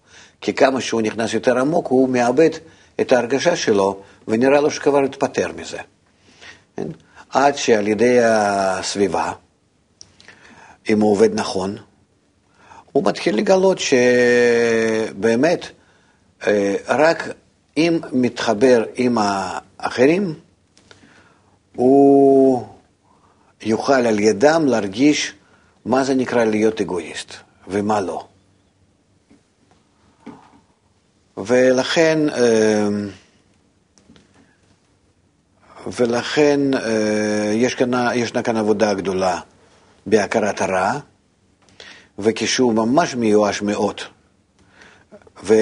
כי 0.40 0.54
כמה 0.54 0.80
שהוא 0.80 1.02
נכנס 1.02 1.34
יותר 1.34 1.58
עמוק, 1.58 1.86
הוא 1.86 2.08
מאבד 2.08 2.50
את 3.00 3.12
ההרגשה 3.12 3.56
שלו, 3.56 4.00
ונראה 4.28 4.60
לו 4.60 4.70
שכבר 4.70 5.04
התפטר 5.04 5.50
מזה. 5.56 5.78
כן? 6.76 6.88
עד 7.30 7.56
שעל 7.56 7.88
ידי 7.88 8.18
הסביבה, 8.22 9.32
אם 10.88 11.00
הוא 11.00 11.12
עובד 11.12 11.34
נכון, 11.34 11.76
הוא 12.92 13.04
מתחיל 13.04 13.36
לגלות 13.36 13.78
שבאמת, 13.78 15.66
אה, 16.46 16.74
רק 16.88 17.28
אם 17.76 17.98
מתחבר 18.12 18.84
עם 18.94 19.18
האחרים, 19.20 20.34
הוא 21.76 22.66
יוכל 23.62 23.92
על 23.92 24.20
ידם 24.20 24.64
להרגיש 24.66 25.32
מה 25.84 26.04
זה 26.04 26.14
נקרא 26.14 26.44
להיות 26.44 26.80
אגואיסט 26.80 27.34
ומה 27.68 28.00
לא. 28.00 28.24
ולכן, 31.36 32.18
אמ, 32.28 33.08
ולכן 35.86 36.60
אה, 36.74 37.52
יש 37.54 37.74
כאן, 37.74 37.90
ישנה 38.14 38.42
כאן 38.42 38.56
עבודה 38.56 38.94
גדולה 38.94 39.40
בהכרת 40.06 40.60
הרע, 40.60 40.98
וכשהוא 42.18 42.74
ממש 42.74 43.14
מיואש 43.14 43.62
מאוד, 43.62 44.00
ו, 45.44 45.54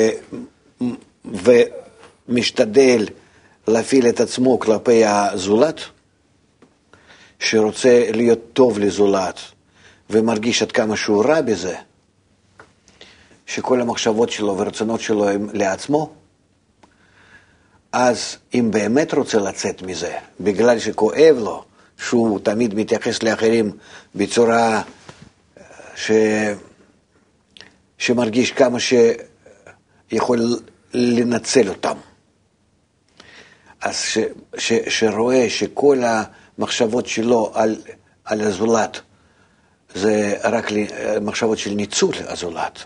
ומשתדל 1.24 3.06
להפעיל 3.68 4.08
את 4.08 4.20
עצמו 4.20 4.58
כלפי 4.58 5.04
הזולת, 5.04 5.80
שרוצה 7.38 8.10
להיות 8.14 8.38
טוב 8.52 8.78
לזולת, 8.78 9.40
ומרגיש 10.10 10.62
עד 10.62 10.72
כמה 10.72 10.96
שהוא 10.96 11.24
רע 11.24 11.40
בזה, 11.40 11.76
שכל 13.46 13.80
המחשבות 13.80 14.30
שלו 14.30 14.58
ורצונות 14.58 15.00
שלו 15.00 15.28
הם 15.28 15.48
לעצמו, 15.52 16.12
אז 17.92 18.36
אם 18.54 18.70
באמת 18.70 19.14
רוצה 19.14 19.38
לצאת 19.38 19.82
מזה, 19.82 20.16
בגלל 20.40 20.78
שכואב 20.78 21.36
לו, 21.38 21.64
שהוא 21.98 22.40
תמיד 22.42 22.74
מתייחס 22.74 23.22
לאחרים 23.22 23.72
בצורה 24.14 24.82
ש... 26.06 26.10
שמרגיש 27.98 28.52
כמה 28.52 28.78
שיכול 28.80 30.40
לנצל 30.94 31.68
אותם. 31.68 31.96
אז 33.80 34.00
ש... 34.00 34.18
ש... 34.58 34.72
שרואה 34.88 35.50
שכל 35.50 35.98
המחשבות 36.04 37.06
שלו 37.06 37.50
על, 37.54 37.76
על 38.24 38.40
הזולת 38.40 39.00
זה 39.94 40.38
רק 40.44 40.66
מחשבות 41.20 41.58
של 41.58 41.70
ניצול 41.70 42.14
הזולת, 42.28 42.78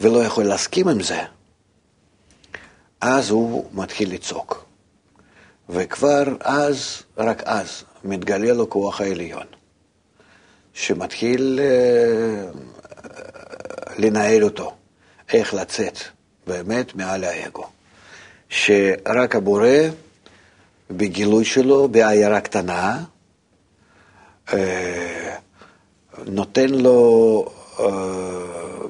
ולא 0.00 0.24
יכול 0.24 0.44
להסכים 0.44 0.88
עם 0.88 1.02
זה, 1.02 1.20
אז 3.00 3.30
הוא 3.30 3.64
מתחיל 3.72 4.14
לצעוק. 4.14 4.64
וכבר 5.68 6.24
אז, 6.40 7.02
רק 7.18 7.42
אז, 7.42 7.84
מתגלה 8.04 8.52
לו 8.52 8.70
כוח 8.70 9.00
העליון, 9.00 9.46
שמתחיל 10.74 11.60
uh, 11.62 12.56
לנהל 13.98 14.44
אותו, 14.44 14.72
איך 15.32 15.54
לצאת 15.54 15.98
באמת 16.46 16.94
מעל 16.94 17.24
האגו. 17.24 17.66
שרק 18.48 19.36
הבורא, 19.36 19.68
בגילוי 20.90 21.44
שלו, 21.44 21.88
בעיירה 21.88 22.40
קטנה, 22.40 23.04
uh, 24.48 24.52
נותן 26.26 26.68
לו 26.68 27.44
uh, 27.76 27.82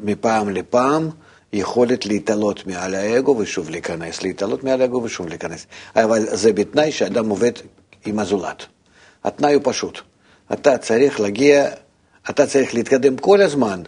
מפעם 0.03 0.49
לפעם 0.49 1.11
יכולת 1.53 2.07
להתעלות 2.07 2.67
מעל 2.67 2.95
האגו 2.95 3.37
ושוב 3.39 3.71
להיכנס, 3.71 4.23
להתעלות 4.23 4.65
מעל 4.65 4.81
האגו 4.81 5.03
ושוב 5.03 5.29
להיכנס. 5.29 5.67
אבל 5.97 6.37
זה 6.37 6.53
בתנאי 6.53 6.93
שאדם 6.93 7.29
עובד 7.29 7.53
עם 8.07 8.19
הזולת. 8.19 8.67
התנאי 9.25 9.55
הוא 9.55 9.63
פשוט. 9.65 10.01
אתה 10.53 10.79
צריך 10.79 11.21
להגיע, 11.21 11.69
אתה 12.31 12.47
צריך 12.47 12.75
להתקדם 12.75 13.17
כל 13.17 13.43
הזמן 13.43 13.83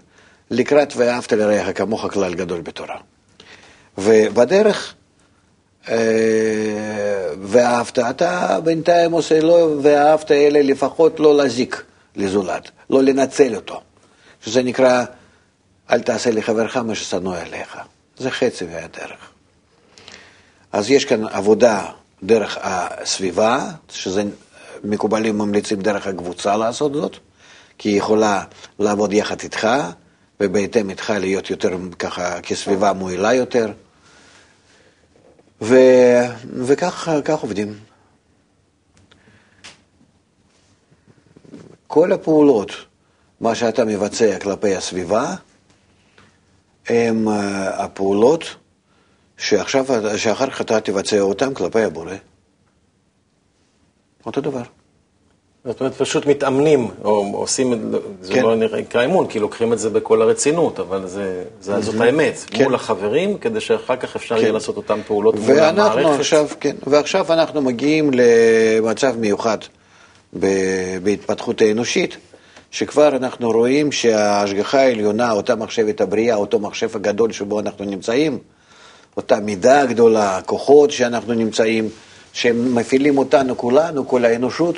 לקראת 0.50 0.92
ואהבת 0.96 1.32
לרעך 1.32 1.78
כמוך 1.78 2.06
כלל 2.12 2.34
גדול 2.34 2.60
בתורה. 2.60 2.96
ובדרך, 3.98 4.94
אה, 5.88 5.96
ואהבת, 7.42 7.98
אתה 7.98 8.60
בינתיים 8.64 9.12
עושה 9.12 9.40
לו 9.40 9.78
ואהבת 9.82 10.30
אלה 10.30 10.62
לפחות 10.62 11.20
לא 11.20 11.36
להזיק 11.36 11.84
לזולת, 12.16 12.70
לא 12.90 13.02
לנצל 13.02 13.56
אותו, 13.56 13.80
שזה 14.44 14.62
נקרא 14.62 15.04
אל 15.90 16.02
תעשה 16.02 16.30
לחברך 16.30 16.76
מה 16.76 16.94
ששנוא 16.94 17.36
עליך. 17.36 17.78
זה 18.18 18.30
חצי 18.30 18.64
מהדרך. 18.64 19.30
אז 20.72 20.90
יש 20.90 21.04
כאן 21.04 21.24
עבודה 21.24 21.86
דרך 22.22 22.58
הסביבה, 22.60 23.68
שזה 23.88 24.22
מקובלים 24.84 25.38
ממליצים 25.38 25.80
דרך 25.80 26.06
הקבוצה 26.06 26.56
לעשות 26.56 26.94
זאת, 26.94 27.16
כי 27.78 27.88
היא 27.88 27.98
יכולה 27.98 28.44
לעבוד 28.78 29.12
יחד 29.12 29.40
איתך, 29.40 29.68
ובהתאם 30.40 30.90
איתך 30.90 31.10
להיות 31.10 31.50
יותר 31.50 31.76
ככה 31.98 32.40
כסביבה 32.40 32.92
מועילה 32.92 33.34
יותר. 33.34 33.72
ו... 35.62 35.76
וכך 36.54 37.08
עובדים. 37.40 37.74
כל 41.86 42.12
הפעולות, 42.12 42.70
מה 43.40 43.54
שאתה 43.54 43.84
מבצע 43.84 44.38
כלפי 44.38 44.76
הסביבה, 44.76 45.34
הן 46.88 47.28
אה, 47.28 47.84
הפעולות 47.84 48.44
שעכשיו, 49.36 49.86
שאחר 50.16 50.50
כך 50.50 50.60
אתה 50.60 50.80
תבצע 50.80 51.20
אותן 51.20 51.54
כלפי 51.54 51.82
הבורא. 51.82 52.14
אותו 54.26 54.40
דבר. 54.40 54.62
זאת 55.64 55.80
אומרת, 55.80 55.94
פשוט 55.94 56.26
מתאמנים, 56.26 56.88
או 57.04 57.30
עושים, 57.34 57.92
זה 58.20 58.32
כן. 58.32 58.42
לא 58.42 58.56
נקרא 58.56 59.02
אימון, 59.02 59.26
כי 59.26 59.38
לוקחים 59.38 59.72
את 59.72 59.78
זה 59.78 59.90
בכל 59.90 60.22
הרצינות, 60.22 60.80
אבל 60.80 61.06
זה, 61.06 61.44
זה, 61.60 61.80
זאת 61.80 62.00
האמת, 62.00 62.44
כן. 62.46 62.64
מול 62.64 62.74
החברים, 62.74 63.38
כדי 63.38 63.60
שאחר 63.60 63.96
כך 63.96 64.16
אפשר 64.16 64.34
כן. 64.34 64.42
יהיה 64.42 64.52
לעשות 64.52 64.76
אותן 64.76 65.00
פעולות 65.06 65.34
מול 65.34 65.58
המערכת. 65.58 66.20
עכשיו, 66.20 66.48
כן, 66.60 66.76
ועכשיו 66.86 67.32
אנחנו 67.32 67.62
מגיעים 67.62 68.10
למצב 68.14 69.14
מיוחד 69.18 69.58
בהתפתחות 71.02 71.60
האנושית, 71.60 72.16
שכבר 72.70 73.08
אנחנו 73.08 73.50
רואים 73.50 73.92
שההשגחה 73.92 74.80
העליונה, 74.80 75.32
אותה 75.32 75.54
מחשבת 75.56 76.00
הבריאה, 76.00 76.34
אותו 76.36 76.58
מחשב 76.58 76.96
הגדול 76.96 77.32
שבו 77.32 77.60
אנחנו 77.60 77.84
נמצאים, 77.84 78.38
אותה 79.16 79.40
מידה 79.40 79.80
הגדולה, 79.80 80.36
הכוחות 80.36 80.90
שאנחנו 80.90 81.34
נמצאים, 81.34 81.88
שהם 82.32 82.74
מפעילים 82.74 83.18
אותנו 83.18 83.56
כולנו, 83.58 84.08
כל 84.08 84.24
האנושות, 84.24 84.76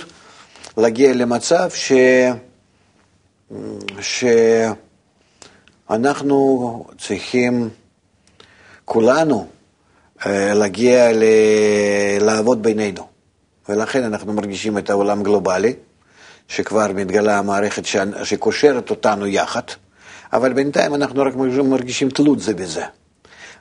להגיע 0.77 1.13
למצב 1.13 1.71
ש... 1.71 1.93
שאנחנו 5.91 6.87
צריכים 6.99 7.69
כולנו 8.85 9.47
אה, 10.27 10.55
להגיע 10.55 11.13
ל... 11.13 11.25
לעבוד 12.21 12.63
בינינו. 12.63 13.07
ולכן 13.69 14.05
אנחנו 14.05 14.33
מרגישים 14.33 14.79
את 14.79 14.91
העולם 14.91 15.23
גלובלי. 15.23 15.75
שכבר 16.49 16.87
מתגלה 16.95 17.39
המערכת 17.39 17.83
שקושרת 18.25 18.91
אותנו 18.91 19.27
יחד, 19.27 19.63
אבל 20.33 20.53
בינתיים 20.53 20.95
אנחנו 20.95 21.23
רק 21.23 21.35
מרגישים 21.65 22.11
תלות 22.11 22.41
זה 22.41 22.55
בזה. 22.55 22.85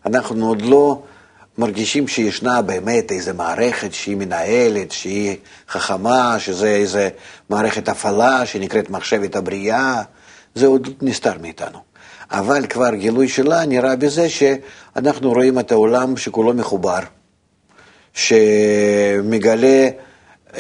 אנחנו 0.05 0.47
עוד 0.47 0.61
לא 0.61 1.01
מרגישים 1.57 2.07
שישנה 2.07 2.61
באמת 2.61 3.11
איזו 3.11 3.33
מערכת 3.33 3.93
שהיא 3.93 4.15
מנהלת, 4.15 4.91
שהיא 4.91 5.37
חכמה, 5.69 6.39
שזה 6.39 6.67
איזו 6.67 6.99
מערכת 7.49 7.89
הפעלה 7.89 8.45
שנקראת 8.45 8.89
מחשבת 8.89 9.35
הבריאה, 9.35 10.01
זה 10.55 10.67
עוד 10.67 10.89
נסתר 11.01 11.33
מאיתנו. 11.41 11.79
אבל 12.31 12.65
כבר 12.67 12.95
גילוי 12.95 13.27
שלה 13.27 13.65
נראה 13.65 13.95
בזה 13.95 14.29
שאנחנו 14.29 15.31
רואים 15.31 15.59
את 15.59 15.71
העולם 15.71 16.17
שכולו 16.17 16.53
מחובר, 16.53 16.99
שמגלה 18.13 19.89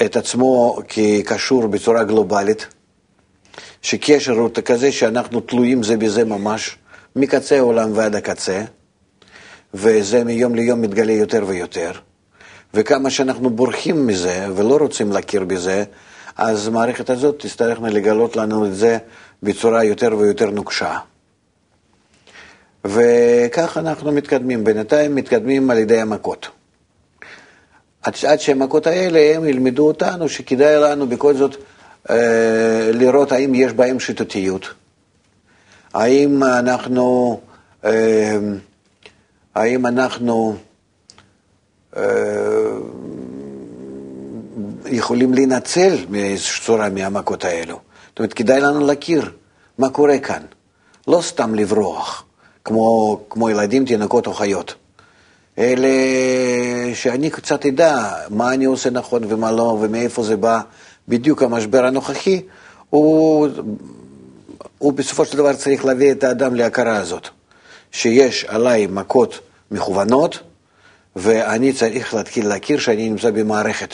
את 0.05 0.15
עצמו 0.17 0.77
כקשור 0.87 1.67
בצורה 1.67 2.03
גלובלית, 2.03 2.67
שקשר 3.81 4.33
הוא 4.33 4.49
כזה 4.65 4.91
שאנחנו 4.91 5.39
תלויים 5.39 5.83
זה 5.83 5.97
בזה 5.97 6.25
ממש, 6.25 6.77
מקצה 7.15 7.57
העולם 7.57 7.91
ועד 7.93 8.15
הקצה, 8.15 8.61
וזה 9.73 10.23
מיום 10.23 10.55
ליום 10.55 10.81
מתגלה 10.81 11.13
יותר 11.13 11.43
ויותר. 11.47 11.91
וכמה 12.73 13.09
שאנחנו 13.09 13.49
בורחים 13.49 14.07
מזה 14.07 14.47
ולא 14.55 14.77
רוצים 14.77 15.11
להכיר 15.11 15.43
בזה, 15.43 15.83
אז 16.37 16.67
המערכת 16.67 17.09
הזאת 17.09 17.39
תצטרכנה 17.39 17.89
לגלות 17.89 18.35
לנו 18.35 18.65
את 18.65 18.75
זה 18.75 18.97
בצורה 19.43 19.83
יותר 19.83 20.15
ויותר 20.17 20.49
נוקשה. 20.49 20.97
וכך 22.85 23.77
אנחנו 23.77 24.11
מתקדמים. 24.11 24.63
בינתיים 24.63 25.15
מתקדמים 25.15 25.69
על 25.69 25.77
ידי 25.77 26.01
המכות. 26.01 26.47
עד, 28.03 28.13
עד 28.27 28.39
שהמכות 28.39 28.87
האלה 28.87 29.35
הם 29.35 29.45
ילמדו 29.45 29.87
אותנו 29.87 30.29
שכדאי 30.29 30.79
לנו 30.81 31.07
בכל 31.07 31.33
זאת 31.33 31.55
אה, 32.09 32.89
לראות 32.93 33.31
האם 33.31 33.55
יש 33.55 33.73
בהם 33.73 33.99
שיטתיות, 33.99 34.73
האם 35.93 36.43
אנחנו, 36.43 37.39
אה, 37.85 38.37
האם 39.55 39.85
אנחנו 39.85 40.55
אה, 41.97 42.03
יכולים 44.85 45.33
להינצל 45.33 45.95
מאיזושהי 46.09 46.65
צורה 46.65 46.89
מהמכות 46.89 47.45
האלו. 47.45 47.79
זאת 48.09 48.19
אומרת, 48.19 48.33
כדאי 48.33 48.61
לנו 48.61 48.87
להכיר 48.87 49.31
מה 49.77 49.89
קורה 49.89 50.19
כאן, 50.19 50.41
לא 51.07 51.21
סתם 51.21 51.55
לברוח, 51.55 52.25
כמו, 52.65 53.19
כמו 53.29 53.49
ילדים, 53.49 53.85
תינוקות 53.85 54.27
או 54.27 54.33
חיות. 54.33 54.75
אלה 55.57 55.89
שאני 56.93 57.29
קצת 57.29 57.65
אדע 57.65 58.11
מה 58.29 58.53
אני 58.53 58.65
עושה 58.65 58.89
נכון 58.89 59.23
ומה 59.27 59.51
לא, 59.51 59.77
ומאיפה 59.81 60.23
זה 60.23 60.37
בא, 60.37 60.59
בדיוק 61.07 61.43
המשבר 61.43 61.85
הנוכחי, 61.85 62.41
הוא, 62.89 63.47
הוא 64.77 64.93
בסופו 64.93 65.25
של 65.25 65.37
דבר 65.37 65.53
צריך 65.53 65.85
להביא 65.85 66.11
את 66.11 66.23
האדם 66.23 66.55
להכרה 66.55 66.97
הזאת, 66.97 67.29
שיש 67.93 68.45
עליי 68.45 68.87
מכות 68.87 69.39
מכוונות, 69.71 70.39
ואני 71.15 71.73
צריך 71.73 72.13
להתחיל 72.13 72.47
להכיר 72.47 72.79
שאני 72.79 73.09
נמצא 73.09 73.31
במערכת. 73.31 73.93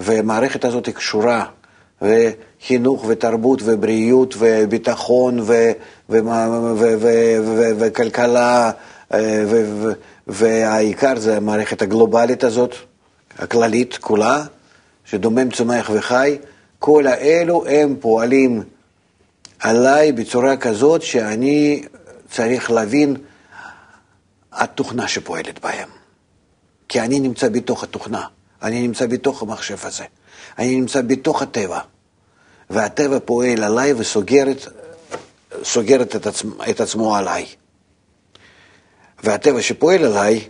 והמערכת 0.00 0.64
הזאת 0.64 0.86
היא 0.86 0.94
קשורה, 0.94 1.44
וחינוך 2.02 3.04
ותרבות 3.08 3.60
ובריאות 3.64 4.34
וביטחון 4.38 5.44
וכלכלה 7.78 8.70
והעיקר 10.26 11.18
זה 11.18 11.36
המערכת 11.36 11.82
הגלובלית 11.82 12.44
הזאת, 12.44 12.74
הכללית 13.38 13.98
כולה, 14.00 14.44
שדומם, 15.04 15.50
צומח 15.50 15.90
וחי, 15.94 16.38
כל 16.78 17.06
האלו 17.06 17.66
הם 17.66 17.96
פועלים 18.00 18.62
עליי 19.60 20.12
בצורה 20.12 20.56
כזאת 20.56 21.02
שאני 21.02 21.82
צריך 22.30 22.70
להבין 22.70 23.16
התוכנה 24.52 25.08
שפועלת 25.08 25.58
בהם. 25.58 25.88
כי 26.88 27.00
אני 27.00 27.20
נמצא 27.20 27.48
בתוך 27.48 27.82
התוכנה, 27.82 28.24
אני 28.62 28.82
נמצא 28.82 29.06
בתוך 29.06 29.42
המחשב 29.42 29.76
הזה, 29.82 30.04
אני 30.58 30.76
נמצא 30.76 31.02
בתוך 31.02 31.42
הטבע, 31.42 31.80
והטבע 32.70 33.18
פועל 33.24 33.64
עליי 33.64 33.92
וסוגר 33.92 34.44
את, 36.02 36.26
עצמו, 36.26 36.54
את 36.70 36.80
עצמו 36.80 37.16
עליי. 37.16 37.46
והטבע 39.24 39.62
שפועל 39.62 40.04
עליי, 40.04 40.48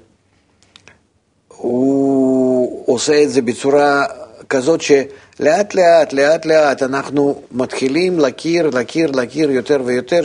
הוא 1.49 2.85
עושה 2.87 3.23
את 3.23 3.31
זה 3.31 3.43
בצורה 3.43 4.05
כזאת 4.49 4.81
שלאט 4.81 5.75
לאט, 5.75 6.13
לאט 6.13 6.47
לאט 6.47 6.83
אנחנו 6.83 7.43
מתחילים 7.53 8.19
להכיר, 8.19 8.71
להכיר, 8.71 9.11
להכיר 9.11 9.51
יותר 9.51 9.83
ויותר 9.85 10.23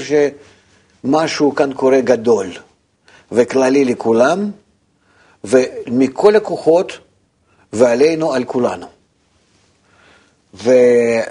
שמשהו 1.05 1.55
כאן 1.55 1.73
קורה 1.73 2.01
גדול 2.01 2.51
וכללי 3.31 3.85
לכולם, 3.85 4.51
ומכל 5.43 6.35
הכוחות 6.35 6.97
ועלינו 7.73 8.33
על 8.33 8.43
כולנו. 8.43 8.87
ואלו 10.53 11.23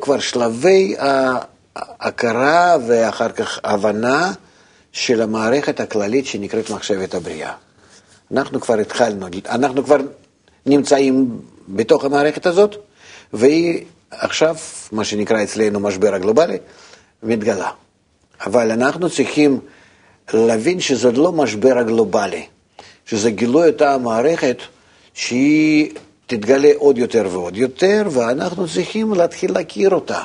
כבר 0.00 0.18
שלבי 0.18 0.96
ההכרה 0.98 2.76
ואחר 2.86 3.28
כך 3.28 3.58
הבנה 3.64 4.32
של 4.92 5.22
המערכת 5.22 5.80
הכללית 5.80 6.26
שנקראת 6.26 6.70
מחשבת 6.70 7.14
הבריאה. 7.14 7.52
אנחנו 8.32 8.60
כבר 8.60 8.78
התחלנו, 8.78 9.26
אנחנו 9.48 9.84
כבר 9.84 9.96
נמצאים 10.66 11.40
בתוך 11.68 12.04
המערכת 12.04 12.46
הזאת, 12.46 12.76
והיא 13.32 13.84
עכשיו, 14.10 14.56
מה 14.92 15.04
שנקרא 15.04 15.42
אצלנו 15.42 15.80
משבר 15.80 16.14
הגלובלי, 16.14 16.58
מתגלה. 17.22 17.70
אבל 18.46 18.70
אנחנו 18.70 19.10
צריכים 19.10 19.60
להבין 20.32 20.80
שזה 20.80 21.12
לא 21.12 21.32
משבר 21.32 21.78
הגלובלי, 21.78 22.46
שזה 23.06 23.30
גילוי 23.30 23.68
אותה 23.68 23.94
המערכת 23.94 24.56
שהיא 25.14 25.90
תתגלה 26.26 26.70
עוד 26.76 26.98
יותר 26.98 27.28
ועוד 27.30 27.56
יותר, 27.56 28.02
ואנחנו 28.10 28.68
צריכים 28.68 29.14
להתחיל 29.14 29.52
להכיר 29.52 29.94
אותה. 29.94 30.22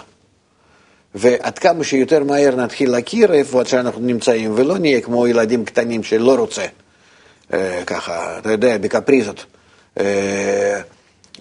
ועד 1.15 1.59
כמה 1.59 1.83
שיותר 1.83 2.23
מהר 2.23 2.55
נתחיל 2.55 2.91
להכיר 2.91 3.33
איפה 3.33 3.65
שאנחנו 3.65 4.01
נמצאים, 4.01 4.53
ולא 4.55 4.77
נהיה 4.77 5.01
כמו 5.01 5.27
ילדים 5.27 5.65
קטנים 5.65 6.03
שלא 6.03 6.35
רוצה, 6.35 6.65
אה, 7.53 7.83
ככה, 7.85 8.39
אתה 8.39 8.51
יודע, 8.51 8.77
בקפריזות, 8.77 9.45
אה, 9.99 10.81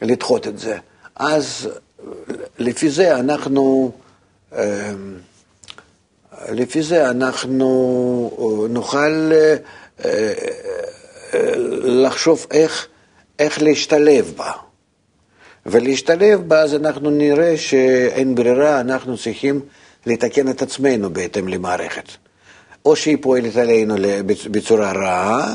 לדחות 0.02 0.46
את 0.46 0.58
זה. 0.58 0.78
אז 1.16 1.68
לפי 2.58 2.90
זה 2.90 3.16
אנחנו, 3.16 3.92
אה, 4.56 4.92
לפי 6.52 6.82
זה 6.82 7.10
אנחנו 7.10 8.66
נוכל 8.70 9.32
לחשוב 11.82 12.46
איך, 12.50 12.86
איך 13.38 13.62
להשתלב 13.62 14.32
בה. 14.36 14.52
ולהשתלב 15.66 16.48
בה, 16.48 16.60
אז 16.60 16.74
אנחנו 16.74 17.10
נראה 17.10 17.56
שאין 17.56 18.34
ברירה, 18.34 18.80
אנחנו 18.80 19.18
צריכים 19.18 19.60
לתקן 20.06 20.48
את 20.48 20.62
עצמנו 20.62 21.12
בהתאם 21.12 21.48
למערכת. 21.48 22.08
או 22.84 22.96
שהיא 22.96 23.16
פועלת 23.20 23.56
עלינו 23.56 23.94
בצורה 24.50 24.92
רעה, 24.92 25.54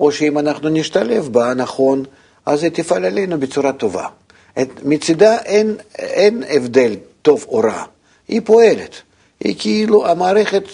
או 0.00 0.12
שאם 0.12 0.38
אנחנו 0.38 0.68
נשתלב 0.68 1.28
בה 1.32 1.54
נכון, 1.54 2.04
אז 2.46 2.62
היא 2.62 2.70
תפעל 2.70 3.04
עלינו 3.04 3.40
בצורה 3.40 3.72
טובה. 3.72 4.06
מצידה 4.82 5.38
אין, 5.38 5.76
אין 5.98 6.42
הבדל 6.48 6.96
טוב 7.22 7.44
או 7.48 7.58
רע, 7.58 7.84
היא 8.28 8.40
פועלת. 8.44 9.02
היא 9.40 9.54
כאילו 9.58 10.06
המערכת 10.06 10.64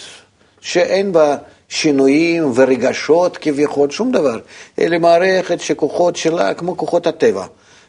שאין 0.61 1.11
בה 1.11 1.37
שינויים 1.69 2.51
ורגשות 2.55 3.37
כביכול, 3.37 3.89
שום 3.89 4.11
דבר. 4.11 4.39
אלא 4.79 4.97
מערכת 4.97 5.59
שכוחות 5.59 6.15
שלה 6.15 6.53
כמו 6.53 6.77
כוחות 6.77 7.07
הטבע. 7.07 7.45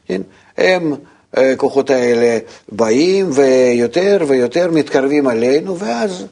כן? 0.06 0.22
הם, 0.58 0.94
אה, 1.36 1.56
כוחות 1.56 1.90
האלה 1.90 2.38
באים 2.72 3.30
ויותר 3.32 4.24
ויותר 4.28 4.70
מתקרבים 4.70 5.26
עלינו, 5.26 5.78
ואז 5.78 6.24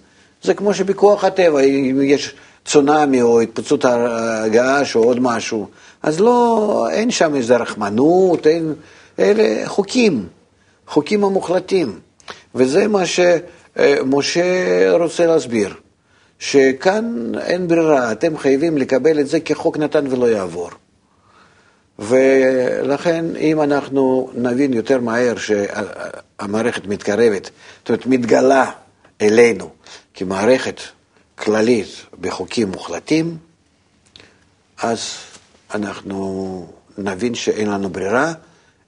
זה 0.42 0.55
כמו 0.55 0.74
שבכוח 0.74 1.24
הטבע, 1.24 1.61
אם 1.61 2.00
יש 2.05 2.35
צונאמי 2.64 3.22
או 3.22 3.40
התפוצצות 3.40 3.85
הגעש 3.85 4.96
או 4.96 5.05
עוד 5.05 5.20
משהו, 5.20 5.66
אז 6.02 6.20
לא, 6.20 6.87
אין 6.90 7.11
שם 7.11 7.35
איזה 7.35 7.57
רחמנות, 7.57 8.46
אין, 8.46 8.74
אלה 9.18 9.68
חוקים, 9.68 10.26
חוקים 10.87 11.24
המוחלטים. 11.24 11.98
וזה 12.55 12.88
מה 12.88 13.07
שמשה 13.78 14.92
רוצה 14.92 15.26
להסביר, 15.26 15.74
שכאן 16.38 17.32
אין 17.40 17.68
ברירה, 17.68 18.12
אתם 18.12 18.38
חייבים 18.38 18.78
לקבל 18.78 19.20
את 19.20 19.28
זה 19.28 19.40
כחוק 19.40 19.76
נתן 19.76 20.06
ולא 20.11 20.26
יעבור. 20.26 20.70
ולכן 21.98 23.24
אם 23.37 23.62
אנחנו 23.62 24.30
נבין 24.35 24.72
יותר 24.72 25.00
מהר 25.00 25.35
שהמערכת 25.37 26.87
מתקרבת, 26.87 27.50
זאת 27.78 27.88
אומרת 27.88 28.06
מתגלה 28.06 28.70
אלינו 29.20 29.70
כמערכת 30.14 30.80
כללית 31.35 31.88
בחוקים 32.20 32.68
מוחלטים, 32.68 33.37
אז 34.82 35.14
אנחנו 35.74 36.66
נבין 36.98 37.35
שאין 37.35 37.70
לנו 37.70 37.88
ברירה 37.88 38.32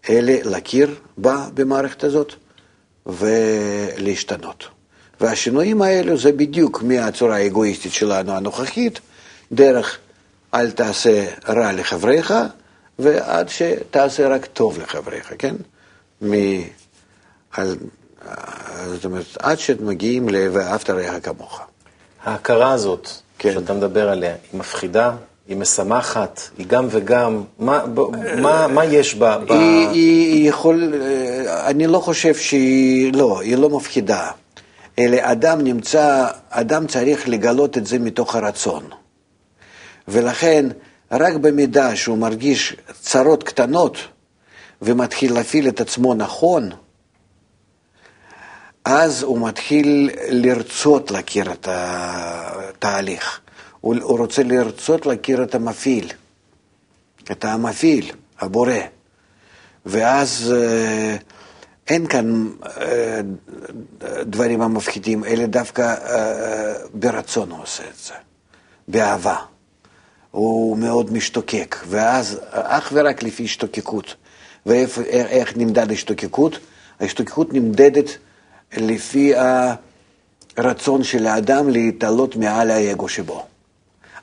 אלא 0.08 0.32
להכיר 0.44 0.94
בה 1.18 1.48
במערכת 1.54 2.04
הזאת 2.04 2.32
ולהשתנות. 3.06 4.73
והשינויים 5.20 5.82
האלו 5.82 6.18
זה 6.18 6.32
בדיוק 6.32 6.82
מהצורה 6.82 7.36
האגואיסטית 7.36 7.92
שלנו 7.92 8.32
הנוכחית, 8.32 9.00
דרך 9.52 9.98
אל 10.54 10.70
תעשה 10.70 11.26
רע 11.48 11.72
לחבריך, 11.72 12.34
ועד 12.98 13.48
שתעשה 13.48 14.28
רק 14.28 14.46
טוב 14.46 14.78
לחבריך, 14.78 15.32
כן? 15.38 15.54
מ... 16.22 16.32
על... 17.52 17.76
זאת 18.86 19.04
אומרת, 19.04 19.24
עד 19.38 19.58
שמגיעים 19.58 20.28
ל"ואהבת 20.28 20.90
רעך 20.90 21.14
כמוך". 21.22 21.60
ההכרה 22.24 22.72
הזאת, 22.72 23.08
כן. 23.38 23.52
שאתה 23.52 23.72
מדבר 23.72 24.08
עליה, 24.08 24.34
היא 24.52 24.60
מפחידה, 24.60 25.12
היא 25.48 25.56
משמחת, 25.56 26.40
היא 26.58 26.66
גם 26.66 26.86
וגם, 26.90 27.42
מה, 27.58 27.86
ב, 27.94 28.00
מה, 28.40 28.66
מה 28.68 28.84
יש 28.84 29.14
בה? 29.14 29.38
ב... 29.38 29.52
היא, 29.52 29.88
היא 29.88 30.48
יכול, 30.48 30.94
אני 31.48 31.86
לא 31.86 31.98
חושב 31.98 32.34
שהיא, 32.34 33.12
לא, 33.12 33.40
היא 33.40 33.56
לא 33.56 33.70
מפחידה, 33.70 34.30
אלא 34.98 35.18
אדם 35.20 35.60
נמצא, 35.60 36.28
אדם 36.50 36.86
צריך 36.86 37.28
לגלות 37.28 37.78
את 37.78 37.86
זה 37.86 37.98
מתוך 37.98 38.34
הרצון. 38.34 38.90
ולכן, 40.08 40.66
רק 41.12 41.34
במידה 41.34 41.96
שהוא 41.96 42.18
מרגיש 42.18 42.76
צרות 43.00 43.42
קטנות 43.42 43.98
ומתחיל 44.82 45.34
להפעיל 45.34 45.68
את 45.68 45.80
עצמו 45.80 46.14
נכון, 46.14 46.70
אז 48.84 49.22
הוא 49.22 49.48
מתחיל 49.48 50.10
לרצות 50.28 51.10
להכיר 51.10 51.52
את 51.52 51.68
התהליך. 51.70 53.40
הוא, 53.80 54.18
רוצה 54.18 54.42
לרצות 54.42 55.06
להכיר 55.06 55.42
את 55.42 55.54
המפעיל, 55.54 56.12
את 57.30 57.44
המפעיל, 57.44 58.12
הבורא. 58.40 58.74
ואז 59.86 60.54
אה, 60.56 61.16
אין 61.88 62.06
כאן 62.06 62.48
אה, 62.80 63.20
דברים 64.22 64.62
המפחידים, 64.62 65.24
אלא 65.24 65.46
דווקא 65.46 65.82
אה, 65.82 66.72
ברצון 66.94 67.50
הוא 67.50 67.62
עושה 67.62 67.82
את 67.82 67.98
זה, 68.04 68.14
באהבה. 68.88 69.36
הוא 70.30 70.78
מאוד 70.78 71.12
משתוקק, 71.12 71.76
ואז 71.88 72.40
אך 72.50 72.90
ורק 72.94 73.22
לפי 73.22 73.44
השתוקקות. 73.44 74.14
ואיך 74.66 75.56
נמדד 75.56 75.92
השתוקקות? 75.92 76.58
ההשתוקקות 77.00 77.52
נמדדת 77.52 78.18
לפי 78.76 79.32
הרצון 80.56 81.04
של 81.04 81.26
האדם 81.26 81.68
להתעלות 81.68 82.36
מעל 82.36 82.70
האגו 82.70 83.08
שבו. 83.08 83.46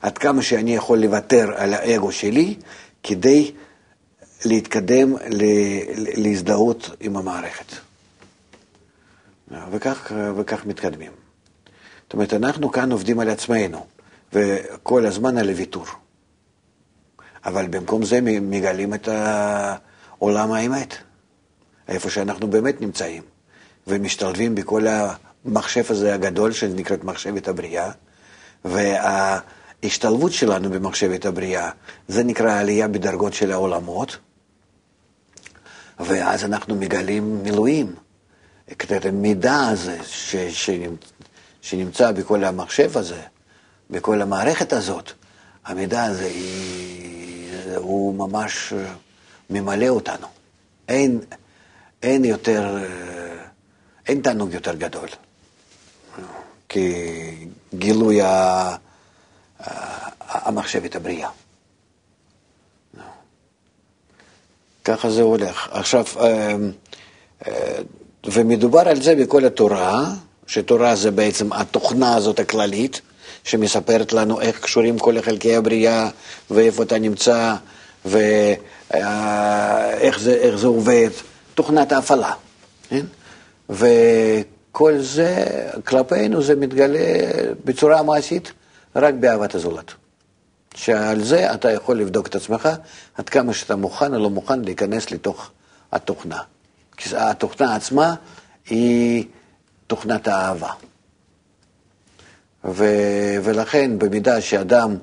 עד 0.02 0.18
כמה 0.18 0.42
שאני 0.42 0.76
יכול 0.76 0.98
לוותר 0.98 1.50
על 1.56 1.74
האגו 1.74 2.12
שלי 2.12 2.54
כדי 3.02 3.52
להתקדם 4.44 5.14
להזדהות 6.16 6.90
עם 7.00 7.16
המערכת. 7.16 7.72
וכך, 9.70 10.12
וכך 10.36 10.66
מתקדמים. 10.66 11.12
זאת 12.02 12.12
אומרת, 12.12 12.34
אנחנו 12.34 12.72
כאן 12.72 12.92
עובדים 12.92 13.20
על 13.20 13.28
עצמנו, 13.30 13.86
וכל 14.32 15.06
הזמן 15.06 15.38
על 15.38 15.48
הוויתור. 15.48 15.86
אבל 17.44 17.66
במקום 17.66 18.04
זה 18.04 18.20
מגלים 18.22 18.94
את 18.94 19.08
עולם 20.18 20.52
האמת, 20.52 20.94
איפה 21.88 22.10
שאנחנו 22.10 22.50
באמת 22.50 22.80
נמצאים, 22.80 23.22
ומשתלבים 23.86 24.54
בכל 24.54 24.86
המחשב 24.86 25.84
הזה 25.88 26.14
הגדול 26.14 26.52
שנקראת 26.52 27.04
מחשבת 27.04 27.48
הבריאה, 27.48 27.90
וההשתלבות 28.64 30.32
שלנו 30.32 30.70
במחשבת 30.70 31.26
הבריאה, 31.26 31.70
זה 32.08 32.24
נקרא 32.24 32.60
עלייה 32.60 32.88
בדרגות 32.88 33.34
של 33.34 33.52
העולמות, 33.52 34.16
ואז 36.06 36.44
אנחנו 36.44 36.74
מגלים 36.74 37.42
מילואים, 37.42 37.94
את 38.72 39.06
המידע 39.06 39.56
הזה 39.56 39.98
ש, 40.04 40.36
שנמצא, 41.62 42.12
בכל 42.12 42.44
המחשב 42.44 42.98
הזה, 42.98 43.20
בכל 43.90 44.22
המערכת 44.22 44.72
הזאת, 44.72 45.12
המידע 45.64 46.04
הזה 46.04 46.24
היא... 46.24 47.22
הוא 47.76 48.14
ממש 48.14 48.72
ממלא 49.50 49.88
אותנו. 49.88 50.26
אין, 50.88 51.20
אין 52.02 52.24
יותר, 52.24 52.78
אין 54.06 54.20
תענוג 54.20 54.52
יותר 54.52 54.74
גדול 54.74 55.08
כגילוי 56.68 58.20
המחשבת 60.20 60.96
הבריאה. 60.96 61.28
ככה 64.84 65.10
זה 65.10 65.22
הולך. 65.22 65.68
עכשיו, 65.70 66.04
אה, 66.20 66.56
ומדובר 68.24 68.88
על 68.88 69.02
זה 69.02 69.14
בכל 69.14 69.44
התורה, 69.44 70.12
שתורה 70.46 70.96
זה 70.96 71.10
בעצם 71.10 71.52
התוכנה 71.52 72.16
הזאת 72.16 72.38
הכללית, 72.38 73.00
שמספרת 73.44 74.12
לנו 74.12 74.40
איך 74.40 74.60
קשורים 74.60 74.98
כל 74.98 75.22
חלקי 75.22 75.56
הבריאה 75.56 76.08
ואיפה 76.50 76.82
אתה 76.82 76.98
נמצא 76.98 77.54
ואיך 78.04 78.20
זה, 80.18 80.56
זה 80.56 80.66
עובד, 80.66 81.10
תוכנת 81.54 81.92
ההפעלה. 81.92 82.32
כן? 82.88 83.06
וכל 83.70 84.98
זה, 84.98 85.46
כלפינו 85.84 86.42
זה 86.42 86.56
מתגלה 86.56 86.98
בצורה 87.64 88.02
מעשית 88.02 88.52
רק 88.96 89.14
באהבת 89.14 89.54
הזולת. 89.54 89.92
שעל 90.74 91.24
זה 91.24 91.54
אתה 91.54 91.70
יכול 91.70 91.98
לבדוק 91.98 92.26
את 92.26 92.34
עצמך 92.34 92.68
עד 93.14 93.28
כמה 93.28 93.52
שאתה 93.52 93.76
מוכן 93.76 94.14
או 94.14 94.18
לא 94.18 94.30
מוכן 94.30 94.60
להיכנס 94.60 95.10
לתוך 95.10 95.50
התוכנה. 95.92 96.38
כי 96.96 97.16
התוכנה 97.16 97.74
עצמה 97.74 98.14
היא 98.68 99.24
תוכנת 99.86 100.28
האהבה. 100.28 100.70
ו, 102.64 102.84
ולכן 103.42 103.98
במידה 103.98 104.40
שאדם 104.40 104.96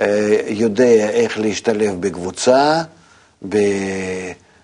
אה, 0.00 0.40
יודע 0.46 1.10
איך 1.10 1.38
להשתלב 1.38 2.00
בקבוצה, 2.00 2.82
ב, 3.48 3.58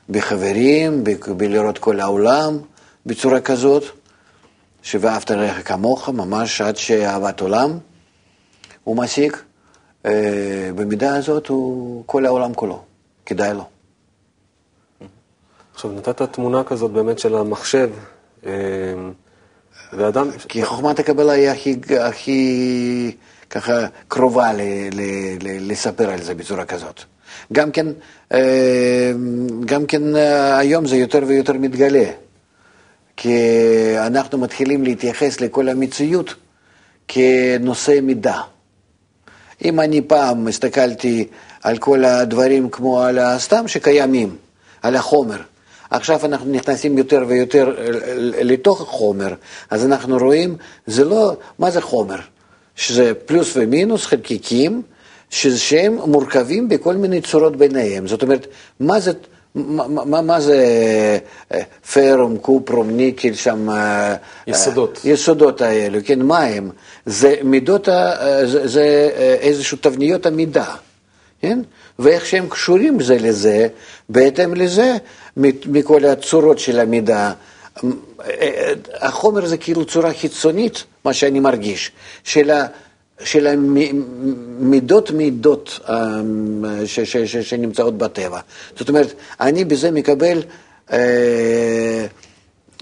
בחברים, 0.08 1.04
ב, 1.04 1.10
בלראות 1.36 1.78
כל 1.78 2.00
העולם 2.00 2.58
בצורה 3.06 3.40
כזאת, 3.40 3.84
ש"ואהבת 4.82 5.30
לרעך 5.30 5.68
כמוך", 5.68 6.08
ממש 6.08 6.60
עד 6.60 6.76
שאהבת 6.76 7.40
עולם 7.40 7.78
הוא 8.84 8.96
אה, 8.96 9.08
במידה 10.74 11.16
הזאת 11.16 11.46
הוא 11.46 12.02
כל 12.06 12.26
העולם 12.26 12.54
כולו, 12.54 12.82
כדאי 13.26 13.54
לו. 13.54 13.64
עכשיו, 15.76 15.92
נתת 15.92 16.22
תמונה 16.22 16.64
כזאת 16.64 16.90
באמת 16.90 17.18
של 17.18 17.34
המחשב, 17.34 17.90
אה, 18.46 18.52
ואדם... 19.92 20.30
כי 20.48 20.64
חוכמת 20.64 20.98
הקבלה 20.98 21.32
היא 21.32 21.48
הכי, 21.48 21.76
הכי 22.00 23.16
ככה 23.50 23.72
קרובה 24.08 24.52
ל, 24.52 24.60
ל, 24.92 25.00
ל, 25.42 25.72
לספר 25.72 26.10
על 26.10 26.22
זה 26.22 26.34
בצורה 26.34 26.64
כזאת. 26.64 27.00
גם 27.52 27.70
כן, 27.70 27.86
אה, 28.32 29.12
גם 29.64 29.86
כן 29.86 30.16
אה, 30.16 30.58
היום 30.58 30.86
זה 30.86 30.96
יותר 30.96 31.22
ויותר 31.26 31.52
מתגלה, 31.52 32.10
כי 33.16 33.38
אנחנו 33.98 34.38
מתחילים 34.38 34.84
להתייחס 34.84 35.40
לכל 35.40 35.68
המציאות 35.68 36.34
כנושא 37.08 38.00
מידה. 38.02 38.40
אם 39.64 39.80
אני 39.80 40.00
פעם 40.02 40.48
הסתכלתי 40.48 41.26
על 41.62 41.78
כל 41.78 42.04
הדברים 42.04 42.70
כמו 42.70 43.02
על 43.02 43.18
הסתם 43.18 43.68
שקיימים, 43.68 44.36
על 44.82 44.96
החומר, 44.96 45.38
עכשיו 45.90 46.24
אנחנו 46.24 46.52
נכנסים 46.52 46.98
יותר 46.98 47.24
ויותר 47.26 47.74
לתוך 48.42 48.80
החומר, 48.80 49.34
אז 49.70 49.84
אנחנו 49.84 50.18
רואים, 50.18 50.56
זה 50.86 51.04
לא, 51.04 51.36
מה 51.58 51.70
זה 51.70 51.80
חומר? 51.80 52.18
שזה 52.76 53.12
פלוס 53.14 53.52
ומינוס 53.54 54.06
חלקיקים, 54.06 54.82
שהם 55.30 55.98
מורכבים 56.06 56.68
בכל 56.68 56.94
מיני 56.94 57.20
צורות 57.20 57.56
ביניהם. 57.56 58.06
זאת 58.06 58.22
אומרת, 58.22 58.46
מה 58.80 59.00
זה, 59.00 59.12
מה, 59.56 59.88
מה, 59.88 60.20
מה 60.20 60.40
זה 60.40 60.58
אה, 61.54 61.60
פרום, 61.92 62.38
קופרום, 62.38 62.90
ניקל, 62.90 63.34
שם... 63.34 63.70
אה, 63.70 64.14
יסודות. 64.46 65.00
יסודות 65.04 65.60
האלו, 65.60 65.98
כן, 66.04 66.22
מה 66.22 66.38
הם? 66.38 66.70
זה 67.06 67.34
מידות, 67.44 67.88
זה, 68.44 68.66
זה 68.68 69.10
איזשהו 69.40 69.78
תבניות 69.80 70.26
המידה, 70.26 70.74
כן? 71.40 71.58
ואיך 71.98 72.26
שהם 72.26 72.48
קשורים 72.48 73.00
זה 73.00 73.18
לזה, 73.18 73.68
בהתאם 74.08 74.54
לזה, 74.54 74.96
מכל 75.66 76.04
הצורות 76.04 76.58
של 76.58 76.80
המידה. 76.80 77.32
החומר 79.00 79.46
זה 79.46 79.56
כאילו 79.56 79.84
צורה 79.84 80.12
חיצונית, 80.14 80.84
מה 81.04 81.12
שאני 81.12 81.40
מרגיש, 81.40 81.90
של, 82.24 82.50
ה, 82.50 82.66
של 83.24 83.46
המידות 83.46 85.10
מידות 85.10 85.80
ש, 86.84 87.00
ש, 87.00 87.16
ש, 87.16 87.36
שנמצאות 87.36 87.98
בטבע. 87.98 88.40
זאת 88.78 88.88
אומרת, 88.88 89.14
אני 89.40 89.64
בזה 89.64 89.90
מקבל 89.90 90.42
אה, 90.92 92.06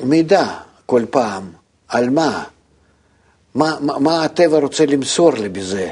מידע 0.02 0.46
כל 0.86 1.02
פעם, 1.10 1.42
על 1.88 2.10
מה? 2.10 2.44
מה, 3.54 3.76
מה, 3.80 3.98
מה 3.98 4.24
הטבע 4.24 4.58
רוצה 4.58 4.86
למסור 4.86 5.32
לי 5.32 5.48
בזה, 5.48 5.90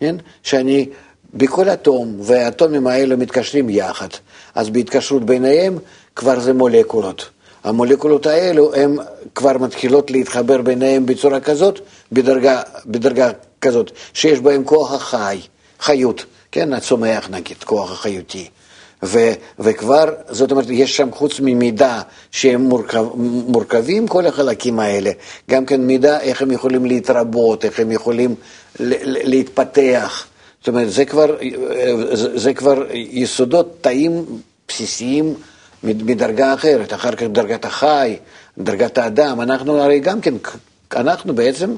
כן? 0.00 0.16
שאני 0.42 0.88
בכל 1.34 1.68
אטום, 1.68 2.16
והאטומים 2.20 2.86
האלה 2.86 3.16
מתקשרים 3.16 3.70
יחד, 3.70 4.08
אז 4.54 4.70
בהתקשרות 4.70 5.24
ביניהם 5.24 5.78
כבר 6.16 6.40
זה 6.40 6.52
מולקולות. 6.52 7.28
המולקולות 7.64 8.26
האלו 8.26 8.74
הן 8.74 8.96
כבר 9.34 9.58
מתחילות 9.58 10.10
להתחבר 10.10 10.62
ביניהם 10.62 11.06
בצורה 11.06 11.40
כזאת, 11.40 11.80
בדרגה, 12.12 12.62
בדרגה 12.86 13.30
כזאת, 13.64 13.90
שיש 14.14 14.40
בהם 14.40 14.64
כוח 14.64 14.92
החי, 14.92 15.40
חיות, 15.80 16.24
כן, 16.52 16.72
הצומח 16.72 17.28
נגיד, 17.30 17.56
כוח 17.64 17.92
החיותי. 17.92 18.48
ו, 19.04 19.18
וכבר, 19.58 20.04
זאת 20.28 20.50
אומרת, 20.50 20.64
יש 20.68 20.96
שם 20.96 21.08
חוץ 21.12 21.40
ממידע 21.40 22.00
שהם 22.30 22.60
מורכב, 22.60 23.04
מורכבים, 23.46 24.08
כל 24.08 24.26
החלקים 24.26 24.78
האלה, 24.78 25.10
גם 25.50 25.66
כן 25.66 25.80
מידע 25.80 26.20
איך 26.20 26.42
הם 26.42 26.50
יכולים 26.50 26.84
להתרבות, 26.84 27.64
איך 27.64 27.80
הם 27.80 27.92
יכולים 27.92 28.34
להתפתח. 28.80 30.26
זאת 30.60 30.68
אומרת, 30.68 30.90
זה 30.90 31.04
כבר, 31.04 31.36
זה, 32.14 32.54
כבר 32.54 32.84
יסודות, 32.92 33.78
תאים 33.80 34.24
בסיסיים 34.68 35.34
מדרגה 35.82 36.54
אחרת, 36.54 36.92
אחר 36.92 37.12
כך 37.12 37.22
דרגת 37.22 37.64
החי, 37.64 38.16
דרגת 38.58 38.98
האדם, 38.98 39.40
אנחנו 39.40 39.80
הרי 39.80 40.00
גם 40.00 40.20
כן, 40.20 40.34
אנחנו 40.96 41.34
בעצם 41.34 41.76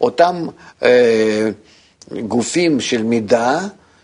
אותם 0.00 0.46
אה, 0.82 1.50
גופים 2.12 2.80
של 2.80 3.02
מידה, 3.02 3.60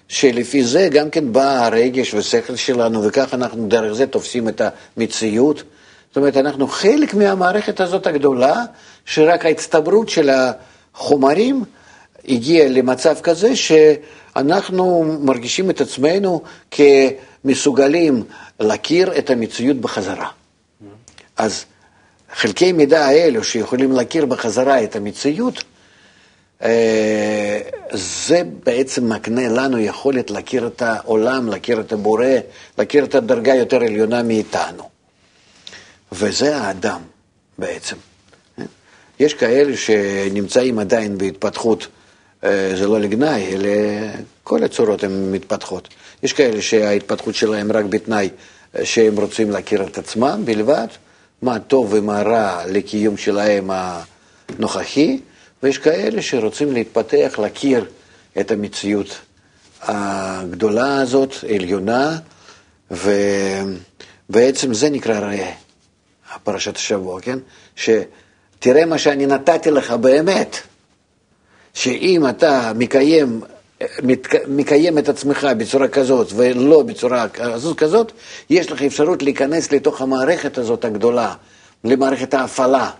שלפי 0.08 0.64
זה 0.64 0.88
גם 0.92 1.10
כן 1.10 1.32
בא 1.32 1.66
הרגש 1.66 2.14
ושכל 2.14 2.56
שלנו, 2.56 3.04
וכך 3.04 3.34
אנחנו 3.34 3.68
דרך 3.68 3.92
זה 3.92 4.06
תופסים 4.06 4.48
את 4.48 4.62
המציאות. 4.96 5.62
זאת 6.08 6.16
אומרת, 6.16 6.36
אנחנו 6.36 6.68
חלק 6.68 7.14
מהמערכת 7.14 7.80
הזאת 7.80 8.06
הגדולה, 8.06 8.64
שרק 9.04 9.44
ההצטברות 9.46 10.08
של 10.08 10.30
החומרים 10.30 11.64
הגיעה 12.28 12.68
למצב 12.68 13.20
כזה 13.22 13.56
שאנחנו 13.56 15.04
מרגישים 15.20 15.70
את 15.70 15.80
עצמנו 15.80 16.42
כמסוגלים 16.70 18.24
להכיר 18.60 19.18
את 19.18 19.30
המציאות 19.30 19.76
בחזרה. 19.76 20.28
אז 21.36 21.64
חלקי 22.34 22.72
מידע 22.72 23.06
האלו 23.06 23.44
שיכולים 23.44 23.92
להכיר 23.92 24.26
בחזרה 24.26 24.84
את 24.84 24.96
המציאות, 24.96 25.64
אה, 26.62 27.60
זה 27.92 28.42
בעצם 28.64 29.12
מקנה 29.12 29.48
לנו 29.48 29.78
יכולת 29.78 30.30
להכיר 30.30 30.66
את 30.66 30.82
העולם, 30.82 31.48
להכיר 31.48 31.80
את 31.80 31.92
הבורא, 31.92 32.26
להכיר 32.78 33.04
את 33.04 33.14
הדרגה 33.14 33.54
יותר 33.54 33.76
עליונה 33.76 34.22
מאיתנו. 34.22 34.88
וזה 36.12 36.56
האדם 36.56 37.00
בעצם. 37.58 37.96
יש 39.20 39.34
כאלה 39.34 39.76
שנמצאים 39.76 40.78
עדיין 40.78 41.18
בהתפתחות, 41.18 41.86
אה, 42.44 42.72
זה 42.76 42.86
לא 42.86 43.00
לגנאי, 43.00 43.54
אלא 43.54 43.68
כל 44.42 44.64
הצורות 44.64 45.04
הן 45.04 45.32
מתפתחות. 45.32 45.88
יש 46.22 46.32
כאלה 46.32 46.62
שההתפתחות 46.62 47.34
שלהם 47.34 47.72
רק 47.72 47.84
בתנאי 47.84 48.28
שהם 48.84 49.16
רוצים 49.16 49.50
להכיר 49.50 49.82
את 49.82 49.98
עצמם 49.98 50.42
בלבד, 50.44 50.86
מה 51.42 51.58
טוב 51.58 51.92
ומה 51.92 52.22
רע 52.22 52.62
לקיום 52.66 53.16
שלהם 53.16 53.70
הנוכחי, 53.70 55.20
ויש 55.62 55.78
כאלה 55.78 56.22
שרוצים 56.22 56.72
להתפתח, 56.72 57.38
להכיר 57.38 57.84
את 58.40 58.50
המציאות 58.50 59.08
הגדולה 59.82 61.00
הזאת, 61.00 61.34
עליונה, 61.54 62.18
ובעצם 62.90 64.74
זה 64.74 64.90
נקרא 64.90 65.18
ראה, 65.18 65.52
פרשת 66.44 66.76
השבוע, 66.76 67.20
כן? 67.20 67.38
שתראה 67.76 68.86
מה 68.86 68.98
שאני 68.98 69.26
נתתי 69.26 69.70
לך 69.70 69.90
באמת, 69.90 70.56
שאם 71.74 72.28
אתה 72.28 72.72
מקיים 72.74 73.40
מקיים 74.48 74.98
את 74.98 75.08
עצמך 75.08 75.46
בצורה 75.56 75.88
כזאת 75.88 76.32
ולא 76.36 76.82
בצורה 76.82 77.26
כזאת, 77.76 78.12
יש 78.50 78.72
לך 78.72 78.82
אפשרות 78.82 79.22
להיכנס 79.22 79.72
לתוך 79.72 80.00
המערכת 80.00 80.58
הזאת 80.58 80.84
הגדולה, 80.84 81.34
למערכת 81.84 82.34
ההפעלה, 82.34 82.90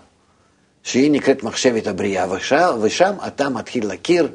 שהיא 0.83 1.11
נקראת 1.11 1.43
מחשבת 1.43 1.87
הבריאה, 1.87 2.31
ושם, 2.31 2.77
ושם 2.81 3.13
אתה 3.27 3.49
מתחיל 3.49 3.87
להכיר 3.87 4.27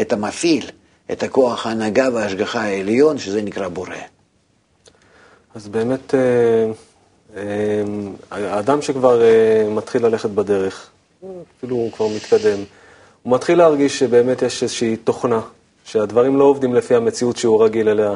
את 0.00 0.12
המפעיל, 0.12 0.66
את 1.12 1.22
הכוח 1.22 1.66
ההנהגה 1.66 2.08
וההשגחה 2.12 2.60
העליון, 2.60 3.18
שזה 3.18 3.42
נקרא 3.42 3.68
בורא. 3.68 3.94
אז 5.54 5.68
באמת, 5.68 6.14
אה, 6.14 6.20
אה, 7.36 7.82
האדם 8.30 8.82
שכבר 8.82 9.22
אה, 9.22 9.68
מתחיל 9.70 10.06
ללכת 10.06 10.30
בדרך, 10.30 10.90
אפילו 11.58 11.76
הוא 11.76 11.92
כבר 11.92 12.06
מתקדם, 12.08 12.58
הוא 13.22 13.34
מתחיל 13.34 13.58
להרגיש 13.58 13.98
שבאמת 13.98 14.42
יש 14.42 14.62
איזושהי 14.62 14.96
תוכנה 14.96 15.40
שהדברים 15.90 16.36
לא 16.36 16.44
עובדים 16.44 16.74
לפי 16.74 16.94
המציאות 16.94 17.36
שהוא 17.36 17.64
רגיל 17.64 17.88
אליה. 17.88 18.14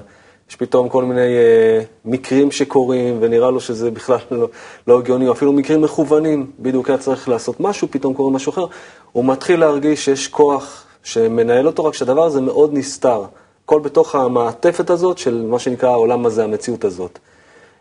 יש 0.50 0.56
פתאום 0.56 0.88
כל 0.88 1.04
מיני 1.04 1.20
אה, 1.20 1.80
מקרים 2.04 2.50
שקורים, 2.50 3.18
ונראה 3.20 3.50
לו 3.50 3.60
שזה 3.60 3.90
בכלל 3.90 4.18
לא, 4.30 4.48
לא 4.87 4.98
הגיוני, 4.98 5.28
או 5.28 5.32
אפילו 5.32 5.52
מקרים 5.52 5.82
מכוונים, 5.82 6.50
בדיוק 6.58 6.88
היה 6.88 6.98
צריך 6.98 7.28
לעשות 7.28 7.60
משהו, 7.60 7.88
פתאום 7.90 8.14
קורה 8.14 8.30
משהו 8.30 8.52
אחר. 8.52 8.66
הוא 9.12 9.24
מתחיל 9.24 9.60
להרגיש 9.60 10.04
שיש 10.04 10.28
כוח 10.28 10.84
שמנהל 11.02 11.66
אותו, 11.66 11.84
רק 11.84 11.94
שהדבר 11.94 12.24
הזה 12.24 12.40
מאוד 12.40 12.70
נסתר. 12.72 13.24
הכל 13.64 13.80
בתוך 13.80 14.14
המעטפת 14.14 14.90
הזאת 14.90 15.18
של 15.18 15.46
מה 15.50 15.58
שנקרא 15.58 15.88
העולם 15.88 16.26
הזה, 16.26 16.44
המציאות 16.44 16.84
הזאת. 16.84 17.18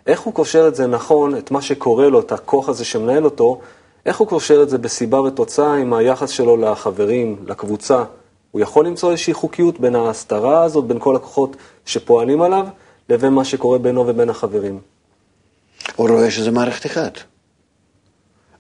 איך 0.08 0.22
הוא 0.22 0.34
קושר 0.34 0.68
את 0.68 0.76
זה 0.76 0.88
נכון, 0.88 1.38
את 1.38 1.52
מה 1.52 1.62
שקורה 1.62 2.10
לו, 2.10 2.20
את 2.20 2.32
הכוח 2.32 2.70
הזה 2.70 2.86
שמנהל 2.86 3.26
אותו, 3.26 3.60
איך 4.06 4.18
הוא 4.18 4.28
קושר 4.28 4.64
את 4.64 4.70
זה 4.70 4.78
בסיבה 4.78 5.22
ותוצאה 5.22 5.74
עם 5.74 5.94
היחס 5.94 6.30
שלו 6.30 6.58
לחברים, 6.58 7.36
לקבוצה, 7.48 8.04
הוא 8.54 8.62
יכול 8.62 8.88
למצוא 8.88 9.12
איזושהי 9.12 9.34
חוקיות 9.34 9.80
בין 9.80 9.96
ההסתרה 9.96 10.64
הזאת, 10.64 10.86
בין 10.86 11.00
כל 11.00 11.16
הכוחות 11.16 11.56
שפועלים 11.86 12.42
עליו, 12.42 12.68
לבין 13.10 13.34
מה 13.34 13.46
שקורה 13.46 13.78
בינו 13.78 14.08
ובין 14.08 14.30
החברים. 14.30 14.80
הוא 15.96 16.10
רואה 16.10 16.32
שזה 16.32 16.52
מערכת 16.52 16.86
אחת. 16.86 17.20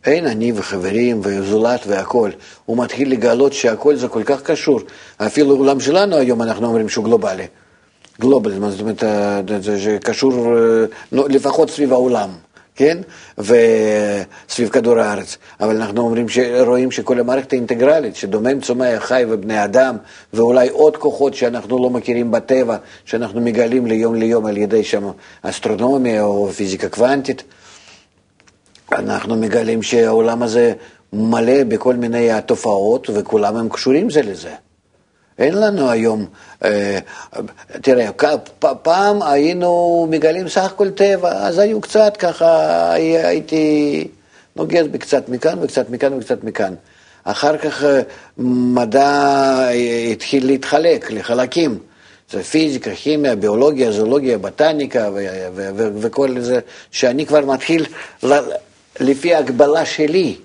אין 0.06 0.27
אני 0.27 0.51
וחברים 0.56 1.19
וזולת 1.23 1.88
והכול. 1.88 2.32
הוא 2.65 2.77
מתחיל 2.77 3.12
לגלות 3.12 3.53
שהכל 3.53 3.95
זה 3.95 4.08
כל 4.08 4.23
כך 4.23 4.41
קשור. 4.41 4.79
אפילו 5.17 5.56
העולם 5.56 5.79
שלנו 5.79 6.15
היום 6.15 6.41
אנחנו 6.41 6.67
אומרים 6.67 6.89
שהוא 6.89 7.06
גלובלי. 7.06 7.47
גלובל, 8.21 8.69
זאת 8.69 8.82
אומרת, 8.82 9.03
אה, 9.03 9.41
זה 9.60 9.97
קשור 10.03 10.58
אה, 10.58 10.86
לפחות 11.12 11.69
סביב 11.69 11.93
העולם. 11.93 12.29
כן? 12.76 12.98
וסביב 13.38 14.70
כדור 14.70 15.00
הארץ. 15.00 15.38
אבל 15.60 15.76
אנחנו 15.76 16.02
אומרים, 16.02 16.26
רואים 16.66 16.92
שכל 16.92 17.20
המערכת 17.20 17.54
האינטגרלית, 17.54 18.16
שדומם, 18.16 18.62
צומח, 18.62 19.04
חי 19.04 19.24
ובני 19.30 19.64
אדם, 19.64 19.98
ואולי 20.34 20.70
עוד 20.70 20.98
כוחות 20.98 21.34
שאנחנו 21.34 21.84
לא 21.84 21.90
מכירים 21.90 22.32
בטבע, 22.32 22.78
שאנחנו 23.06 23.42
מגלים 23.42 23.88
ליום 23.88 24.16
ליום 24.16 24.46
על 24.46 24.58
ידי 24.58 24.84
שם 24.84 25.12
אסטרונומיה 25.42 26.24
או 26.24 26.50
פיזיקה 26.50 26.90
קוונטית, 26.90 27.44
אנחנו 28.92 29.36
מגלים 29.36 29.84
שהעולם 29.84 30.44
הזה 30.44 30.74
מלא 31.14 31.64
בכל 31.64 31.96
מיני 31.96 32.30
תופעות, 32.46 33.10
וכולם 33.14 33.56
הם 33.56 33.70
קשורים 33.70 34.10
זה 34.10 34.22
לזה. 34.22 34.54
אין 35.39 35.54
לנו 35.54 35.89
היום, 35.89 36.26
אה, 36.63 37.00
תראה, 37.82 38.10
פעם 38.82 39.22
היינו 39.22 40.08
מגלים 40.10 40.50
סך 40.50 40.63
הכל 40.63 40.89
טבע, 40.89 41.32
אז 41.32 41.60
היו 41.60 41.82
קצת 41.82 42.17
ככה, 42.17 42.91
הייתי 42.93 44.08
נוגס 44.56 44.86
בקצת 44.91 45.30
מכאן 45.30 45.58
וקצת 45.62 45.89
מכאן 45.89 46.13
וקצת 46.13 46.43
מכאן. 46.43 46.74
אחר 47.24 47.58
כך 47.58 47.84
אה, 47.84 48.02
מדע 48.38 49.69
התחיל 50.12 50.46
להתחלק 50.46 51.12
לחלקים. 51.12 51.78
זה 52.32 52.43
פיזיקה, 52.43 52.96
כימיה, 52.96 53.36
ביולוגיה, 53.36 53.91
זולוגיה, 53.91 54.38
בטניקה 54.38 55.10
וכל 55.76 56.39
זה, 56.39 56.60
שאני 56.91 57.26
כבר 57.26 57.46
מתחיל, 57.46 57.86
לפי 59.00 59.36
ההגבלה 59.36 59.86
שלי, 59.86 60.36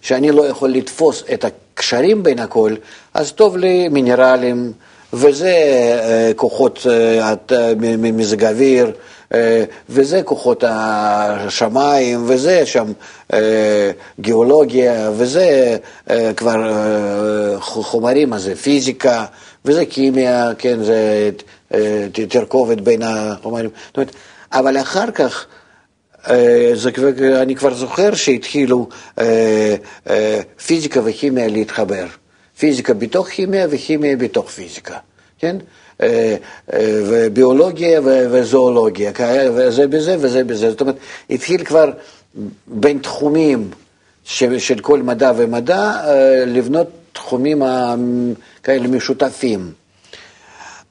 שאני 0.00 0.30
לא 0.30 0.46
יכול 0.46 0.70
לתפוס 0.70 1.24
את 1.34 1.44
הקשרים 1.80 2.22
בין 2.22 2.38
הכל, 2.38 2.74
אז 3.14 3.32
טוב 3.32 3.56
לי 3.56 3.88
מינרלים, 3.88 4.72
וזה 5.12 5.48
אה, 5.48 6.30
כוחות 6.36 6.86
אה, 6.90 7.72
מזג 7.96 8.44
אוויר, 8.44 8.92
אה, 9.34 9.64
וזה 9.88 10.22
כוחות 10.22 10.64
השמיים, 10.66 12.24
וזה 12.26 12.66
שם 12.66 12.92
גיאולוגיה, 14.20 15.10
וזה 15.16 15.76
כבר 16.36 16.72
חומרים, 17.58 18.32
אז 18.32 18.42
זה 18.42 18.56
פיזיקה, 18.56 19.24
וזה 19.64 19.84
כימיה, 19.86 20.50
כן, 20.58 20.78
זה 20.82 21.30
תרכובת 22.28 22.80
בין 22.80 23.02
החומרים. 23.02 23.70
זאת 23.86 23.96
אומרת, 23.96 24.10
אבל 24.52 24.80
אחר 24.80 25.10
כך, 25.10 25.46
זה, 26.74 26.90
אני 27.42 27.54
כבר 27.54 27.74
זוכר 27.74 28.14
שהתחילו 28.14 28.88
פיזיקה 30.66 31.00
וכימיה 31.04 31.48
להתחבר. 31.48 32.06
פיזיקה 32.58 32.94
בתוך 32.94 33.28
כימיה 33.28 33.66
וכימיה 33.70 34.16
בתוך 34.16 34.50
פיזיקה, 34.50 34.96
כן? 35.38 35.56
וביולוגיה 36.78 38.00
וזואולוגיה, 38.04 39.12
וזה 39.54 39.86
בזה 39.86 40.16
וזה 40.20 40.44
בזה. 40.44 40.70
זאת 40.70 40.80
אומרת, 40.80 40.96
התחיל 41.30 41.64
כבר 41.64 41.90
בין 42.66 42.98
תחומים 42.98 43.70
של 44.24 44.78
כל 44.82 45.02
מדע 45.02 45.32
ומדע 45.36 46.00
לבנות 46.46 46.86
תחומים 47.12 47.62
כאלה 48.62 48.88
משותפים. 48.88 49.72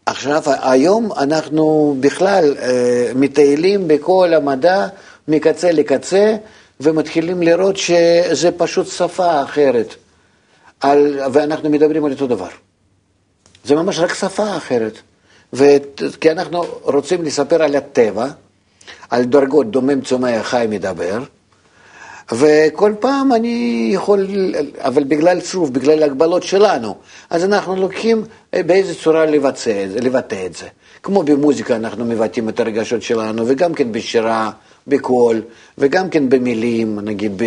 עכשיו, 0.06 0.44
היום 0.46 1.12
אנחנו 1.18 1.96
בכלל 2.00 2.56
מטיילים 3.16 3.88
בכל 3.88 4.34
המדע 4.34 4.88
מקצה 5.30 5.72
לקצה 5.72 6.36
ומתחילים 6.80 7.42
לראות 7.44 7.78
שזה 7.78 8.52
פשוט 8.58 8.88
שפה 8.88 9.44
אחרת. 9.44 9.96
על, 10.80 11.20
ואנחנו 11.34 11.70
מדברים 11.70 12.06
על 12.06 12.12
אותו 12.12 12.28
דבר. 12.28 12.48
זה 13.66 13.76
ממש 13.76 14.00
רק 14.00 14.14
שפה 14.14 14.58
אחרת. 14.58 14.94
ו... 15.54 15.66
כי 16.22 16.32
אנחנו 16.32 16.64
רוצים 16.82 17.24
לספר 17.24 17.64
על 17.64 17.76
הטבע, 17.76 18.28
על 19.10 19.24
דרגות 19.24 19.72
דומם 19.72 20.02
צומח 20.02 20.48
חי 20.48 20.66
מדבר, 20.70 21.24
וכל 22.32 22.94
פעם 23.00 23.34
אני 23.34 23.90
יכול, 23.94 24.28
אבל 24.78 25.04
בגלל, 25.04 25.42
שוב, 25.42 25.74
בגלל 25.74 26.04
ההגבלות 26.04 26.44
שלנו, 26.44 26.96
אז 27.30 27.44
אנחנו 27.44 27.76
לוקחים 27.76 28.24
באיזה 28.54 28.96
צורה 28.96 29.26
לבצע, 29.26 29.86
לבטא 30.02 30.46
את 30.46 30.56
זה. 30.56 30.68
כמו 31.04 31.24
במוזיקה 31.24 31.76
אנחנו 31.76 32.06
מבטאים 32.06 32.50
את 32.50 32.60
הרגשות 32.60 33.02
שלנו, 33.02 33.44
וגם 33.48 33.74
כן 33.74 33.92
בשירה, 33.92 34.52
בקול, 34.90 35.42
וגם 35.78 36.10
כן 36.10 36.30
במילים, 36.30 37.00
נגיד 37.00 37.42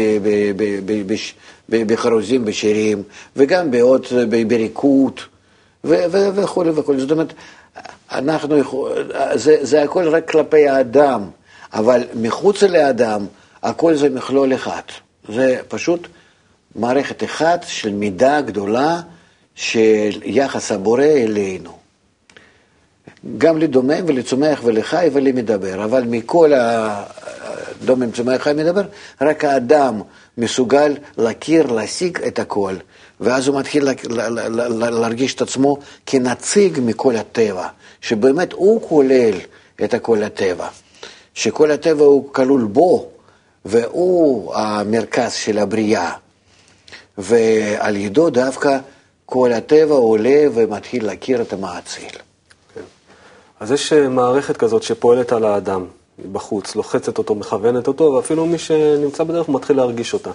בחרוזים, 1.68 2.44
בשירים, 2.44 3.02
וגם 3.36 3.70
בעוד, 3.70 4.06
בריקוד, 4.48 5.20
וכולי 5.84 6.70
וכולי. 6.70 7.00
זאת 7.00 7.10
אומרת, 7.10 7.32
אנחנו, 8.12 8.88
זה, 9.34 9.56
זה 9.60 9.82
הכל 9.82 10.08
רק 10.08 10.30
כלפי 10.30 10.68
האדם, 10.68 11.22
אבל 11.72 12.04
מחוץ 12.14 12.62
לאדם, 12.62 13.26
הכל 13.62 13.94
זה 13.94 14.08
מכלול 14.08 14.54
אחד. 14.54 14.82
זה 15.28 15.58
פשוט 15.68 16.08
מערכת 16.76 17.24
אחת 17.24 17.64
של 17.68 17.92
מידה 17.92 18.40
גדולה 18.40 19.00
של 19.54 20.20
יחס 20.24 20.72
הבורא 20.72 21.04
אלינו. 21.04 21.82
גם 23.38 23.58
לדומם 23.58 24.04
ולצומח 24.06 24.60
ולחי 24.64 25.08
ולמדבר, 25.12 25.84
אבל 25.84 26.04
מכל 26.06 26.52
הדומם, 27.82 28.10
צומח, 28.10 28.42
חי, 28.42 28.52
מדבר, 28.56 28.82
רק 29.20 29.44
האדם 29.44 30.00
מסוגל 30.38 30.96
להכיר, 31.18 31.66
להשיג 31.66 32.18
את 32.22 32.38
הכל, 32.38 32.74
ואז 33.20 33.48
הוא 33.48 33.58
מתחיל 33.58 33.88
להרגיש 34.78 35.34
את 35.34 35.42
עצמו 35.42 35.76
כנציג 36.06 36.78
מכל 36.82 37.16
הטבע, 37.16 37.68
שבאמת 38.00 38.52
הוא 38.52 38.88
כולל 38.88 39.34
את 39.84 39.94
כל 40.02 40.22
הטבע, 40.22 40.68
שכל 41.34 41.70
הטבע 41.70 42.04
הוא 42.04 42.32
כלול 42.32 42.64
בו, 42.64 43.08
והוא 43.64 44.54
המרכז 44.54 45.32
של 45.32 45.58
הבריאה, 45.58 46.12
ועל 47.18 47.96
ידו 47.96 48.30
דווקא 48.30 48.78
כל 49.26 49.52
הטבע 49.52 49.94
עולה 49.94 50.44
ומתחיל 50.54 51.06
להכיר 51.06 51.42
את 51.42 51.52
המעציל. 51.52 52.10
אז 53.60 53.72
יש 53.72 53.92
אה, 53.92 54.08
מערכת 54.08 54.56
כזאת 54.56 54.82
שפועלת 54.82 55.32
על 55.32 55.44
האדם. 55.44 55.86
בחוץ, 56.32 56.76
לוחצת 56.76 57.18
אותו, 57.18 57.34
מכוונת 57.34 57.88
אותו, 57.88 58.04
ואפילו 58.04 58.46
מי 58.46 58.58
שנמצא 58.58 59.24
בדרך 59.24 59.48
מתחיל 59.48 59.76
להרגיש 59.76 60.14
אותה. 60.14 60.30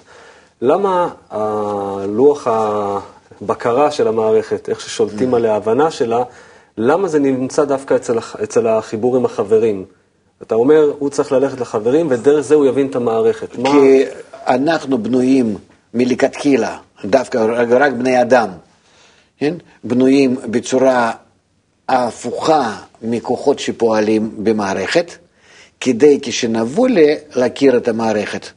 למה 0.61 1.09
הלוח 1.29 2.47
הבקרה 2.47 3.91
של 3.91 4.07
המערכת, 4.07 4.69
איך 4.69 4.81
ששולטים. 4.81 5.33
עליה, 5.33 5.53
ההבנה 5.53 5.91
שלה, 5.91 6.23
למה 6.77 7.07
זה 7.07 7.19
נמצא 7.19 7.65
דווקא 7.65 7.95
אצל, 7.95 8.17
אצל 8.43 8.67
החיבור 8.67 9.15
עם 9.15 9.25
החברים? 9.25 9.85
אתה 10.41 10.55
אומר, 10.55 10.91
הוא 10.99 11.09
צריך 11.09 11.31
ללכת 11.31 11.59
לחברים, 11.59 12.07
ודרך 12.09 12.39
זה 12.39 12.55
הוא 12.55 12.65
יבין 12.65 12.87
את 12.87 12.95
המערכת. 12.95 13.51
כי 13.51 13.61
מה... 13.61 13.69
אנחנו 14.47 14.97
בנויים 14.97 15.55
מלכתחילה, 15.93 16.77
דווקא 17.05 17.65
רק 17.69 17.91
בני 17.91 18.21
אדם, 18.21 18.49
כן? 19.37 19.53
בנויים 19.83 20.37
בצורה 20.45 21.11
הפוכה 21.89 22.75
מכוחות 23.01 23.59
שפועלים 23.59 24.31
במערכת. 24.43 25.11
כדי 25.79 26.19
כשנבוא 26.21 26.87
להכיר 27.35 27.77
את 27.77 27.87
המערכת, 27.87 28.47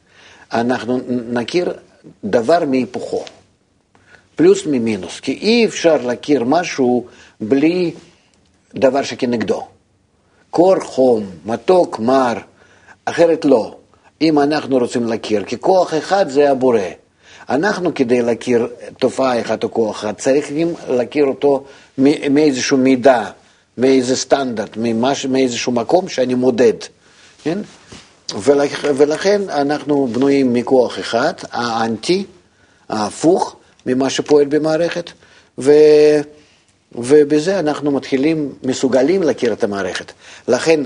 אנחנו 0.53 0.99
נכיר 1.31 1.73
דבר 2.23 2.65
מהיפוכו, 2.65 3.23
פלוס 4.35 4.65
ממינוס, 4.65 5.19
כי 5.19 5.31
אי 5.31 5.65
אפשר 5.65 5.97
להכיר 5.97 6.43
משהו 6.43 7.05
בלי 7.41 7.91
דבר 8.75 9.03
שכנגדו. 9.03 9.67
קור, 10.49 10.79
חום, 10.79 11.25
מתוק, 11.45 11.99
מר, 11.99 12.33
אחרת 13.05 13.45
לא. 13.45 13.75
אם 14.21 14.39
אנחנו 14.39 14.77
רוצים 14.77 15.07
להכיר, 15.07 15.43
כי 15.43 15.59
כוח 15.59 15.93
אחד 15.93 16.29
זה 16.29 16.51
הבורא. 16.51 16.79
אנחנו 17.49 17.93
כדי 17.93 18.21
להכיר 18.21 18.67
תופעה 18.99 19.41
אחת 19.41 19.63
או 19.63 19.71
כוח 19.71 19.99
אחד, 19.99 20.13
צריכים 20.13 20.73
להכיר 20.89 21.25
אותו 21.25 21.63
מאיזשהו 22.29 22.77
מידע, 22.77 23.23
מאיזה 23.77 24.15
סטנדרט, 24.15 24.77
מאיזשהו 25.29 25.71
מקום 25.71 26.07
שאני 26.07 26.33
מודד. 26.33 26.73
כן? 27.43 27.59
ולכ, 28.43 28.85
ולכן 28.95 29.41
אנחנו 29.49 30.07
בנויים 30.07 30.53
מכוח 30.53 30.99
אחד, 30.99 31.33
האנטי, 31.51 32.25
ההפוך 32.89 33.55
ממה 33.85 34.09
שפועל 34.09 34.45
במערכת, 34.45 35.11
ו, 35.57 35.71
ובזה 36.91 37.59
אנחנו 37.59 37.91
מתחילים, 37.91 38.53
מסוגלים 38.63 39.23
להכיר 39.23 39.53
את 39.53 39.63
המערכת. 39.63 40.11
לכן 40.47 40.79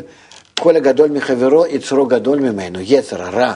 כל 0.60 0.76
הגדול 0.76 1.10
מחברו, 1.10 1.66
יצרו 1.66 2.06
גדול 2.06 2.40
ממנו, 2.40 2.80
יצר, 2.82 3.22
הרע. 3.22 3.54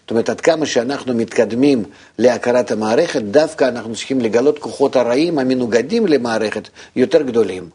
זאת 0.00 0.10
אומרת, 0.10 0.28
עד 0.28 0.40
כמה 0.40 0.66
שאנחנו 0.66 1.14
מתקדמים 1.14 1.84
להכרת 2.18 2.70
המערכת, 2.70 3.22
דווקא 3.22 3.64
אנחנו 3.64 3.94
צריכים 3.94 4.20
לגלות 4.20 4.58
כוחות 4.58 4.96
הרעים 4.96 5.38
המנוגדים 5.38 6.06
למערכת 6.06 6.68
יותר 6.96 7.22
גדולים. 7.22 7.68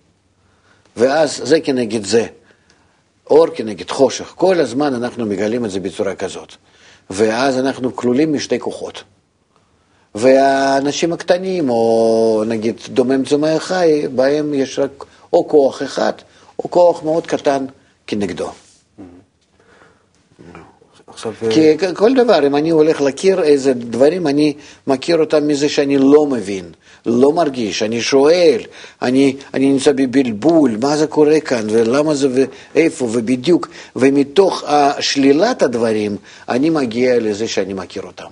ואז 0.97 1.41
זה 1.43 1.59
כנגד 1.59 2.05
זה. 2.05 2.27
אור 3.29 3.47
כנגד 3.47 3.89
חושך. 3.89 4.33
כל 4.35 4.59
הזמן 4.59 4.93
אנחנו 4.93 5.25
מגלים 5.25 5.65
את 5.65 5.71
זה 5.71 5.79
בצורה 5.79 6.15
כזאת. 6.15 6.55
ואז 7.09 7.59
אנחנו 7.59 7.95
כלולים 7.95 8.33
משתי 8.33 8.59
כוחות. 8.59 9.03
והאנשים 10.15 11.13
הקטנים, 11.13 11.69
או 11.69 12.43
נגיד 12.47 12.79
דומם 12.89 13.25
צומח 13.25 13.63
חי, 13.63 14.07
בהם 14.15 14.53
יש 14.53 14.79
רק 14.79 15.05
או 15.33 15.47
כוח 15.47 15.83
אחד, 15.83 16.13
או 16.59 16.71
כוח 16.71 17.03
מאוד 17.03 17.27
קטן 17.27 17.65
כנגדו. 18.07 18.49
עכשיו... 21.13 21.33
כי 21.49 21.77
כל 21.93 22.13
דבר, 22.13 22.47
אם 22.47 22.55
אני 22.55 22.69
הולך 22.69 23.01
להכיר 23.01 23.43
איזה 23.43 23.73
דברים, 23.73 24.27
אני 24.27 24.53
מכיר 24.87 25.19
אותם 25.19 25.47
מזה 25.47 25.69
שאני 25.69 25.97
לא 25.97 26.25
מבין, 26.25 26.65
לא 27.05 27.31
מרגיש, 27.31 27.83
אני 27.83 28.01
שואל, 28.01 28.61
אני, 29.01 29.35
אני 29.53 29.71
נמצא 29.71 29.91
בבלבול, 29.91 30.77
מה 30.81 30.97
זה 30.97 31.07
קורה 31.07 31.39
כאן, 31.39 31.67
ולמה 31.69 32.15
זה, 32.15 32.27
ואיפה, 32.75 33.05
ובדיוק, 33.05 33.67
ומתוך 33.95 34.63
שלילת 34.99 35.61
הדברים, 35.61 36.17
אני 36.49 36.69
מגיע 36.69 37.19
לזה 37.19 37.47
שאני 37.47 37.73
מכיר 37.73 38.03
אותם. 38.03 38.29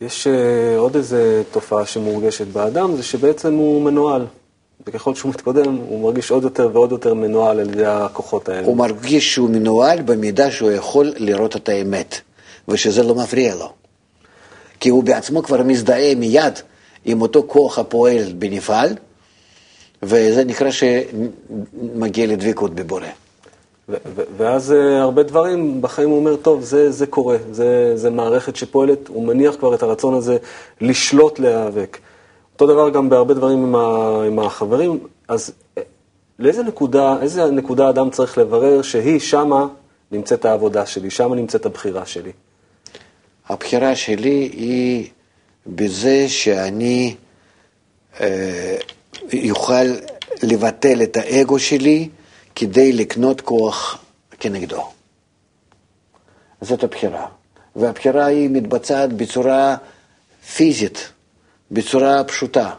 יש 0.00 0.26
uh, 0.26 0.78
עוד 0.78 0.96
איזה 0.96 1.42
תופעה 1.50 1.86
שמורגשת 1.86 2.46
באדם, 2.46 2.96
זה 2.96 3.02
שבעצם 3.02 3.54
הוא 3.54 3.82
מנוהל. 3.82 4.26
וככל 4.86 5.14
שהוא 5.14 5.30
מתקדם, 5.30 5.76
הוא 5.88 6.02
מרגיש 6.02 6.30
עוד 6.30 6.42
יותר 6.42 6.70
ועוד 6.72 6.92
יותר 6.92 7.14
מנוהל 7.14 7.60
על 7.60 7.70
ידי 7.70 7.86
הכוחות 7.86 8.48
האלה. 8.48 8.66
הוא 8.66 8.76
מרגיש 8.76 9.34
שהוא 9.34 9.50
מנוהל 9.50 10.02
במידה 10.02 10.50
שהוא 10.50 10.70
יכול 10.70 11.12
לראות 11.16 11.56
את 11.56 11.68
האמת, 11.68 12.20
ושזה 12.68 13.02
לא 13.02 13.14
מפריע 13.14 13.54
לו. 13.54 13.72
כי 14.80 14.88
הוא 14.88 15.04
בעצמו 15.04 15.42
כבר 15.42 15.62
מזדהה 15.62 16.14
מיד 16.14 16.58
עם 17.04 17.22
אותו 17.22 17.44
כוח 17.46 17.78
הפועל 17.78 18.32
בנפעל, 18.38 18.94
וזה 20.02 20.44
נקרא 20.44 20.70
שמגיע 20.70 22.26
לדבקות 22.26 22.74
בבורא. 22.74 23.06
ואז 24.36 24.70
uh, 24.70 24.74
הרבה 24.74 25.22
דברים 25.22 25.82
בחיים 25.82 26.10
הוא 26.10 26.18
אומר, 26.18 26.36
טוב, 26.36 26.62
זה, 26.62 26.90
זה 26.90 27.06
קורה, 27.06 27.36
זה, 27.50 27.92
זה 27.94 28.10
מערכת 28.10 28.56
שפועלת, 28.56 29.08
הוא 29.08 29.26
מניח 29.26 29.56
כבר 29.58 29.74
את 29.74 29.82
הרצון 29.82 30.14
הזה 30.14 30.36
לשלוט, 30.80 31.38
להיאבק. 31.38 31.98
אותו 32.60 32.72
דבר 32.72 32.90
גם 32.90 33.08
בהרבה 33.08 33.34
דברים 33.34 33.58
עם, 33.58 33.74
ה, 33.74 34.22
עם 34.26 34.38
החברים, 34.38 34.98
אז 35.28 35.52
אה, 35.78 35.82
לאיזה 36.38 36.62
נקודה, 36.62 37.16
איזה 37.22 37.50
נקודה 37.50 37.90
אדם 37.90 38.10
צריך 38.10 38.38
לברר 38.38 38.82
שהיא 38.82 39.20
שמה 39.20 39.66
נמצאת 40.12 40.44
העבודה 40.44 40.86
שלי, 40.86 41.10
שמה 41.10 41.36
נמצאת 41.36 41.66
הבחירה 41.66 42.06
שלי? 42.06 42.32
הבחירה 43.48 43.96
שלי 43.96 44.50
היא 44.52 45.08
בזה 45.66 46.28
שאני 46.28 47.16
אה, 48.20 48.76
יוכל 49.32 49.86
לבטל 50.42 51.02
את 51.02 51.16
האגו 51.16 51.58
שלי 51.58 52.08
כדי 52.54 52.92
לקנות 52.92 53.40
כוח 53.40 54.04
כנגדו. 54.40 54.90
זאת 56.60 56.84
הבחירה. 56.84 57.26
והבחירה 57.76 58.26
היא 58.26 58.50
מתבצעת 58.50 59.12
בצורה 59.12 59.76
פיזית. 60.54 61.12
בצורה 61.70 62.24
פשוטה. 62.24 62.70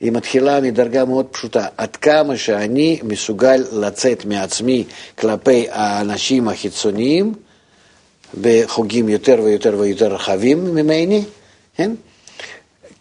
היא 0.00 0.12
מתחילה 0.12 0.60
מדרגה 0.60 1.04
מאוד 1.04 1.26
פשוטה, 1.26 1.66
עד 1.76 1.96
כמה 1.96 2.36
שאני 2.36 3.00
מסוגל 3.02 3.64
לצאת 3.72 4.24
מעצמי 4.24 4.84
כלפי 5.18 5.66
האנשים 5.70 6.48
החיצוניים 6.48 7.34
בחוגים 8.40 9.08
יותר 9.08 9.40
ויותר 9.44 9.74
ויותר 9.78 10.14
רחבים 10.14 10.74
ממני, 10.74 11.24
כן? 11.76 11.90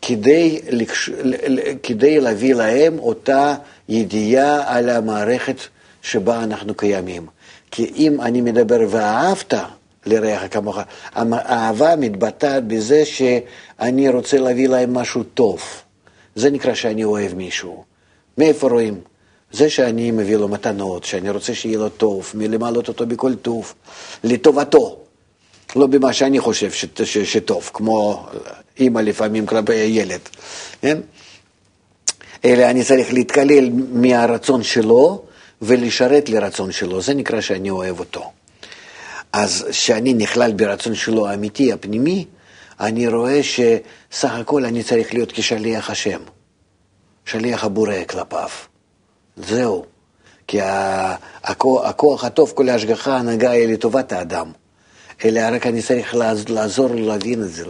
כדי, 0.02 0.62
לקש... 0.70 1.10
כדי 1.84 2.20
להביא 2.20 2.54
להם 2.54 3.00
אותה 3.00 3.56
ידיעה 3.90 4.78
על 4.78 4.90
המערכת 4.90 5.56
שבה 6.02 6.44
אנחנו 6.44 6.74
קיימים. 6.74 7.26
כי 7.72 7.92
אם 7.96 8.22
אני 8.22 8.42
מדבר 8.42 8.80
ואהבת 8.90 9.54
לרעך 10.06 10.54
כמוך. 10.54 10.78
האהבה 11.16 11.96
מתבטאת 11.96 12.68
בזה 12.68 13.06
שאני 13.06 14.10
רוצה 14.10 14.38
להביא 14.38 14.68
להם 14.68 14.94
משהו 14.94 15.24
טוב. 15.24 15.62
זה 16.36 16.50
נקרא 16.50 16.74
שאני 16.74 17.04
אוהב 17.04 17.34
מישהו. 17.34 17.84
מאיפה 18.38 18.68
רואים? 18.68 19.02
זה 19.52 19.70
שאני 19.70 20.12
מביא 20.12 20.36
לו 20.36 20.48
מתנות, 20.48 21.04
שאני 21.04 21.30
רוצה 21.30 21.56
שיהיה 21.56 21.78
לו 21.78 21.90
טוב, 21.90 22.32
מלמלות 22.34 22.88
אותו 22.88 23.06
בכל 23.06 23.36
טוב, 23.36 23.74
לטובתו. 24.24 24.98
לא 25.76 25.88
במה 25.88 26.14
שאני 26.14 26.40
חושב 26.40 26.72
ש, 26.72 26.86
ש, 27.04 27.18
שטוב, 27.18 27.70
כמו 27.74 28.26
אימא 28.80 29.00
לפעמים 29.00 29.46
כלפי 29.46 29.74
הילד, 29.74 30.20
כן? 30.82 30.98
אלא 32.46 32.64
אני 32.64 32.84
צריך 32.84 33.14
להתקלל 33.14 33.70
מהרצון 33.94 34.64
שלו 34.64 35.24
ולשרת 35.62 36.30
לרצון 36.30 36.72
שלו, 36.72 37.02
זה 37.02 37.14
נקרא 37.14 37.42
שאני 37.42 37.70
אוהב 37.70 38.00
אותו. 38.00 38.32
אז 39.34 39.66
כשאני 39.70 40.14
נכלל 40.14 40.54
ברצון 40.54 40.96
שלו 40.96 41.28
האמיתי, 41.28 41.74
הפנימי, 41.74 42.26
אני 42.80 43.08
רואה 43.08 43.40
שסך 43.44 44.32
הכל 44.34 44.66
אני 44.66 44.84
צריך 44.84 45.14
להיות 45.14 45.32
כשליח 45.32 45.90
השם, 45.90 46.20
שליח 47.26 47.64
הבורא 47.64 48.04
כלפיו. 48.10 48.50
זהו. 49.38 49.86
כי 50.48 50.60
הכוח, 51.44 51.86
הכוח 51.86 52.24
הטוב, 52.24 52.52
כל 52.56 52.70
ההשגחה 52.70 53.18
הנהגה 53.18 53.52
היא 53.52 53.68
לטובת 53.68 54.12
האדם. 54.12 54.52
אלא 55.26 55.42
רק 55.52 55.68
אני 55.68 55.82
צריך 55.82 56.16
לעזור 56.50 56.88
לו 56.88 57.08
להבין 57.08 57.44
את 57.44 57.54
זה, 57.54 57.64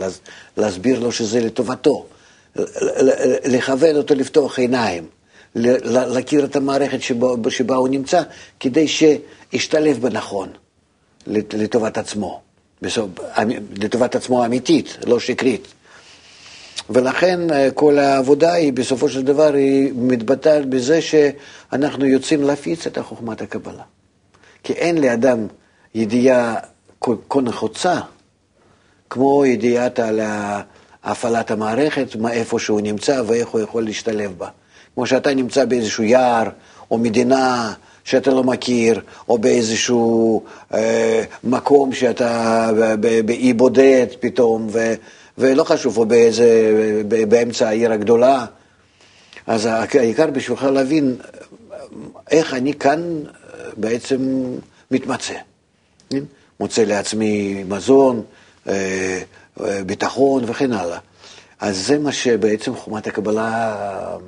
להסביר 0.57 0.99
לו 0.99 1.11
שזה 1.11 1.39
לטובתו, 1.39 2.05
לכוון 3.45 3.95
אותו 3.95 4.15
לפתוח 4.15 4.59
עיניים, 4.59 5.07
להכיר 5.55 6.45
את 6.45 6.55
המערכת 6.55 7.01
שבה, 7.01 7.27
שבה 7.49 7.75
הוא 7.75 7.87
נמצא, 7.87 8.21
כדי 8.59 8.87
שישתלב 8.87 10.01
בנכון. 10.01 10.49
לטובת 11.27 11.97
עצמו, 11.97 12.41
בסוף, 12.81 13.09
לטובת 13.77 14.15
עצמו 14.15 14.43
האמיתית, 14.43 14.97
לא 15.05 15.19
שקרית. 15.19 15.67
ולכן 16.89 17.51
אה, 17.51 17.71
כל 17.71 17.99
העבודה 17.99 18.53
היא 18.53 18.73
בסופו 18.73 19.09
של 19.09 19.21
דבר 19.21 19.53
היא 19.53 19.91
מתבטאת 19.95 20.69
בזה 20.69 20.99
שאנחנו 21.01 22.05
יוצאים 22.05 22.43
להפיץ 22.43 22.87
את 22.87 22.97
חוכמת 22.99 23.41
הקבלה. 23.41 23.83
כי 24.63 24.73
אין 24.73 24.97
לאדם 24.97 25.47
ידיעה 25.95 26.55
כה 27.01 27.41
נחוצה 27.41 27.99
כמו 29.09 29.45
ידיעת 29.45 29.99
על 29.99 30.19
הפעלת 31.03 31.51
המערכת, 31.51 32.07
איפה 32.31 32.59
שהוא 32.59 32.81
נמצא 32.81 33.21
ואיך 33.27 33.49
הוא 33.49 33.61
יכול 33.61 33.83
להשתלב 33.83 34.33
בה. 34.37 34.49
כמו 34.95 35.07
שאתה 35.07 35.33
נמצא 35.33 35.65
באיזשהו 35.65 36.03
יער 36.03 36.49
או 36.91 36.97
מדינה 36.97 37.73
שאתה 38.03 38.31
לא 38.31 38.43
מכיר, 38.43 39.01
או 39.29 39.37
באיזשהו 39.37 40.43
אה, 40.73 41.23
מקום 41.43 41.93
שאתה 41.93 42.69
באי 43.25 43.53
בודד 43.53 44.07
פתאום, 44.19 44.67
ו, 44.71 44.93
ולא 45.37 45.63
חשוב, 45.63 45.97
או 45.97 46.05
באיזה, 46.05 46.71
באמצע 47.27 47.67
העיר 47.67 47.93
הגדולה. 47.93 48.45
אז 49.47 49.65
העיקר 49.65 50.27
בשבילך 50.27 50.63
להבין 50.63 51.15
איך 52.31 52.53
אני 52.53 52.73
כאן 52.73 53.23
בעצם 53.77 54.45
מתמצא. 54.91 55.33
כן? 56.09 56.23
מוצא 56.59 56.83
לעצמי 56.83 57.63
מזון, 57.63 58.23
אה, 58.67 59.21
אה, 59.63 59.83
ביטחון 59.85 60.43
וכן 60.47 60.73
הלאה. 60.73 60.99
אז 61.59 61.87
זה 61.87 61.99
מה 61.99 62.11
שבעצם 62.11 62.75
חומת 62.75 63.07
הקבלה 63.07 63.75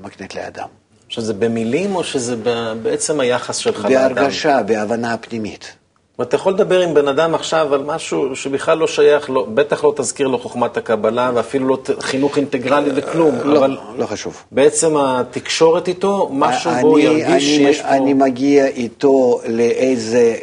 מקנית 0.01 0.35
לאדם. 0.35 0.67
עכשיו, 1.13 1.23
זה 1.23 1.33
במילים 1.33 1.95
או 1.95 2.03
שזה 2.03 2.35
בעצם 2.81 3.19
היחס 3.19 3.57
שלך 3.57 3.85
לאדם? 3.85 4.15
בהרגשה, 4.15 4.63
בהבנה 4.63 5.13
הפנימית. 5.13 5.75
אתה 6.21 6.35
יכול 6.35 6.53
לדבר 6.53 6.81
עם 6.81 6.93
בן 6.93 7.07
אדם 7.07 7.35
עכשיו 7.35 7.73
על 7.73 7.83
משהו 7.83 8.35
שבכלל 8.35 8.77
לא 8.77 8.87
שייך, 8.87 9.29
לא, 9.29 9.47
בטח 9.53 9.83
לא 9.83 9.93
תזכיר 9.97 10.27
לו 10.27 10.39
חוכמת 10.39 10.77
הקבלה 10.77 11.31
ואפילו 11.33 11.67
לא 11.67 11.77
חינוך 11.99 12.37
אינטגרלי 12.37 12.89
וכלום, 12.95 13.35
לא, 13.43 13.57
אבל 13.59 13.77
לא 13.97 14.05
חשוב. 14.05 14.43
בעצם 14.51 14.97
התקשורת 14.97 15.87
איתו, 15.87 16.29
משהו 16.31 16.71
אני, 16.71 16.81
בו 16.81 16.99
ירגיש 16.99 17.27
אני, 17.27 17.41
שיש 17.41 17.81
פה... 17.81 17.87
אני 17.87 18.13
מגיע 18.13 18.65
איתו 18.67 19.39
לאיזה 19.47 20.35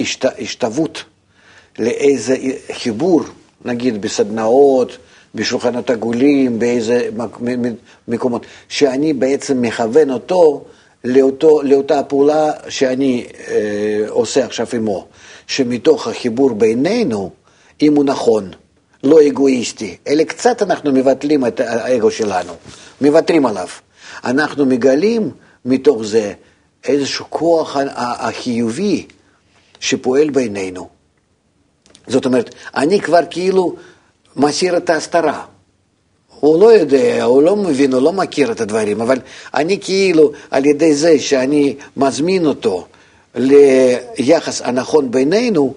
השת, 0.00 0.24
השתוות, 0.40 1.04
לאיזה 1.78 2.36
חיבור, 2.72 3.22
נגיד 3.64 4.02
בסדנאות, 4.02 4.96
בשולחנות 5.34 5.90
עגולים, 5.90 6.58
באיזה 6.58 7.08
מקומות, 8.08 8.46
שאני 8.68 9.12
בעצם 9.12 9.62
מכוון 9.62 10.10
אותו 10.10 10.64
לאותו, 11.04 11.62
לאותה 11.62 12.02
פעולה 12.02 12.52
שאני 12.68 13.26
אה, 13.48 14.04
עושה 14.08 14.44
עכשיו 14.44 14.66
עמו, 14.72 15.06
שמתוך 15.46 16.08
החיבור 16.08 16.50
בינינו, 16.50 17.30
אם 17.82 17.96
הוא 17.96 18.04
נכון, 18.04 18.50
לא 19.04 19.26
אגואיסטי, 19.26 19.96
אלא 20.08 20.24
קצת 20.24 20.62
אנחנו 20.62 20.92
מבטלים 20.92 21.46
את 21.46 21.60
האגו 21.60 22.10
שלנו, 22.10 22.52
מוותרים 23.00 23.46
עליו. 23.46 23.68
אנחנו 24.24 24.66
מגלים 24.66 25.30
מתוך 25.64 26.02
זה 26.02 26.32
איזשהו 26.84 27.24
כוח 27.28 27.76
החיובי 27.96 29.06
שפועל 29.80 30.30
בינינו. 30.30 30.88
זאת 32.06 32.26
אומרת, 32.26 32.54
אני 32.74 33.00
כבר 33.00 33.20
כאילו 33.30 33.76
מסיר 34.36 34.76
את 34.76 34.90
ההסתרה. 34.90 35.44
הוא 36.40 36.60
לא 36.60 36.72
יודע, 36.72 37.24
הוא 37.24 37.42
לא 37.42 37.56
מבין, 37.56 37.92
הוא 37.92 38.02
לא 38.02 38.12
מכיר 38.12 38.52
את 38.52 38.60
הדברים, 38.60 39.00
אבל 39.00 39.18
אני 39.54 39.78
כאילו, 39.80 40.32
על 40.50 40.66
ידי 40.66 40.94
זה 40.94 41.18
שאני 41.20 41.76
מזמין 41.96 42.46
אותו 42.46 42.86
ליחס 43.34 44.62
הנכון 44.62 45.10
בינינו, 45.10 45.74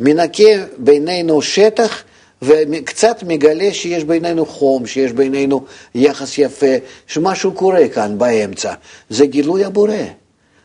מנקה 0.00 0.42
בינינו 0.78 1.42
שטח 1.42 2.02
וקצת 2.42 3.22
מגלה 3.26 3.68
שיש 3.72 4.04
בינינו 4.04 4.46
חום, 4.46 4.86
שיש 4.86 5.12
בינינו 5.12 5.64
יחס 5.94 6.38
יפה, 6.38 6.66
שמשהו 7.06 7.52
קורה 7.52 7.88
כאן 7.88 8.18
באמצע. 8.18 8.72
זה 9.10 9.26
גילוי 9.26 9.64
הבורא. 9.64 9.92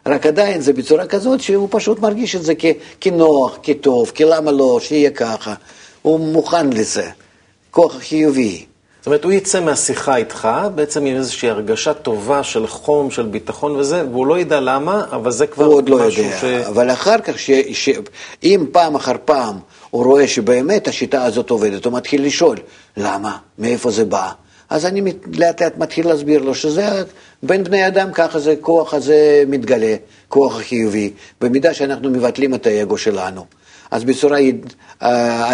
רק 0.05 0.25
עדיין 0.25 0.61
זה 0.61 0.73
בצורה 0.73 1.05
כזאת 1.05 1.41
שהוא 1.41 1.67
פשוט 1.71 1.99
מרגיש 1.99 2.35
את 2.35 2.43
זה 2.43 2.53
כ- 2.59 2.65
כנוח, 3.01 3.57
כטוב, 3.63 4.11
כלמה 4.15 4.51
לא, 4.51 4.79
שיהיה 4.81 5.09
ככה. 5.09 5.53
הוא 6.03 6.19
מוכן 6.19 6.69
לזה. 6.69 7.09
כוח 7.71 7.97
חיובי. 7.97 8.65
זאת 8.99 9.07
אומרת, 9.07 9.23
הוא 9.23 9.31
יצא 9.31 9.59
מהשיחה 9.59 10.15
איתך, 10.15 10.47
בעצם 10.75 11.05
עם 11.05 11.15
איזושהי 11.15 11.49
הרגשה 11.49 11.93
טובה 11.93 12.43
של 12.43 12.67
חום, 12.67 13.11
של 13.11 13.25
ביטחון 13.25 13.75
וזה, 13.75 14.03
והוא 14.11 14.27
לא 14.27 14.39
ידע 14.39 14.59
למה, 14.59 15.03
אבל 15.11 15.31
זה 15.31 15.47
כבר 15.47 15.65
הוא 15.65 15.73
עוד 15.73 15.89
לא 15.89 16.07
משהו 16.07 16.23
יודע, 16.23 16.37
ש... 16.41 16.43
אבל 16.43 16.91
אחר 16.91 17.19
כך, 17.19 17.39
ש... 17.39 17.51
ש... 17.73 17.89
אם 18.43 18.65
פעם 18.71 18.95
אחר 18.95 19.15
פעם 19.25 19.59
הוא 19.89 20.05
רואה 20.05 20.27
שבאמת 20.27 20.87
השיטה 20.87 21.23
הזאת 21.23 21.49
עובדת, 21.49 21.85
הוא 21.85 21.93
מתחיל 21.93 22.25
לשאול, 22.25 22.57
למה? 22.97 23.37
מאיפה 23.59 23.91
זה 23.91 24.05
בא? 24.05 24.31
אז 24.69 24.85
אני 24.85 25.13
לאט 25.33 25.61
לאט 25.61 25.77
מתחיל 25.77 26.07
להסביר 26.07 26.41
לו 26.41 26.55
שזה 26.55 27.03
בין 27.43 27.63
בני 27.63 27.87
אדם 27.87 28.11
ככה 28.13 28.39
זה, 28.39 28.55
כוח 28.61 28.93
הזה 28.93 29.43
מתגלה, 29.47 29.95
כוח 30.27 30.59
החיובי, 30.59 31.13
במידה 31.41 31.73
שאנחנו 31.73 32.09
מבטלים 32.09 32.53
את 32.53 32.67
האגו 32.67 32.97
שלנו. 32.97 33.45
אז 33.91 34.03
בצורה 34.03 34.39
יד- 34.39 34.73
אה, 35.01 35.53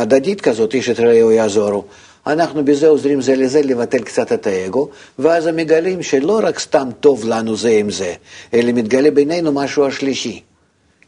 הדדית 0.00 0.40
כזאת, 0.40 0.74
איש 0.74 0.88
את 0.90 1.00
רעהו 1.00 1.30
יעזורו. 1.30 1.84
אנחנו 2.26 2.64
בזה 2.64 2.88
עוזרים 2.88 3.20
זה 3.20 3.36
לזה 3.36 3.62
לבטל 3.62 3.98
קצת 3.98 4.32
את 4.32 4.46
האגו, 4.46 4.88
ואז 5.18 5.46
הם 5.46 5.56
מגלים 5.56 6.02
שלא 6.02 6.40
רק 6.42 6.58
סתם 6.58 6.88
טוב 7.00 7.24
לנו 7.24 7.56
זה 7.56 7.70
עם 7.70 7.90
זה, 7.90 8.14
אלא 8.54 8.72
מתגלה 8.72 9.10
בינינו 9.10 9.52
משהו 9.52 9.86
השלישי, 9.86 10.40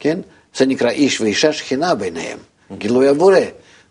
כן? 0.01 0.19
זה 0.57 0.67
נקרא 0.67 0.91
איש 0.91 1.21
ואישה 1.21 1.53
שכינה 1.53 1.95
ביניהם, 1.95 2.39
גילוי 2.79 3.09
הבורא. 3.09 3.39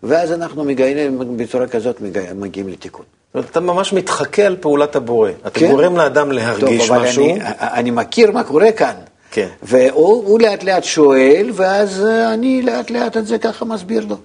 ואז 0.03 0.31
אנחנו 0.31 0.63
מגעים, 0.63 1.37
בצורה 1.37 1.67
כזאת 1.67 2.01
מגיע- 2.01 2.33
מגיעים 2.35 2.67
לתיקון. 2.69 3.05
אתה 3.39 3.59
ממש 3.59 3.93
מתחכה 3.93 4.41
על 4.43 4.55
פעולת 4.59 4.95
הבורא. 4.95 5.29
אתה 5.47 5.59
כן. 5.59 5.71
גורם 5.71 5.97
לאדם 5.97 6.31
להרגיש 6.31 6.87
טוב, 6.87 6.97
משהו. 6.97 7.25
אני, 7.25 7.39
אני 7.59 7.91
מכיר 7.91 8.31
מה 8.31 8.43
קורה 8.43 8.71
כאן. 8.71 8.93
כן. 9.31 9.47
והוא 9.63 10.23
הוא 10.27 10.39
לאט 10.39 10.63
לאט 10.63 10.83
שואל, 10.83 11.49
ואז 11.53 12.05
אה, 12.05 12.33
אני 12.33 12.61
לאט 12.61 12.89
לאט 12.91 13.17
את 13.17 13.27
זה 13.27 13.37
ככה 13.37 13.65
מסביר 13.65 14.05
לו. 14.05 14.15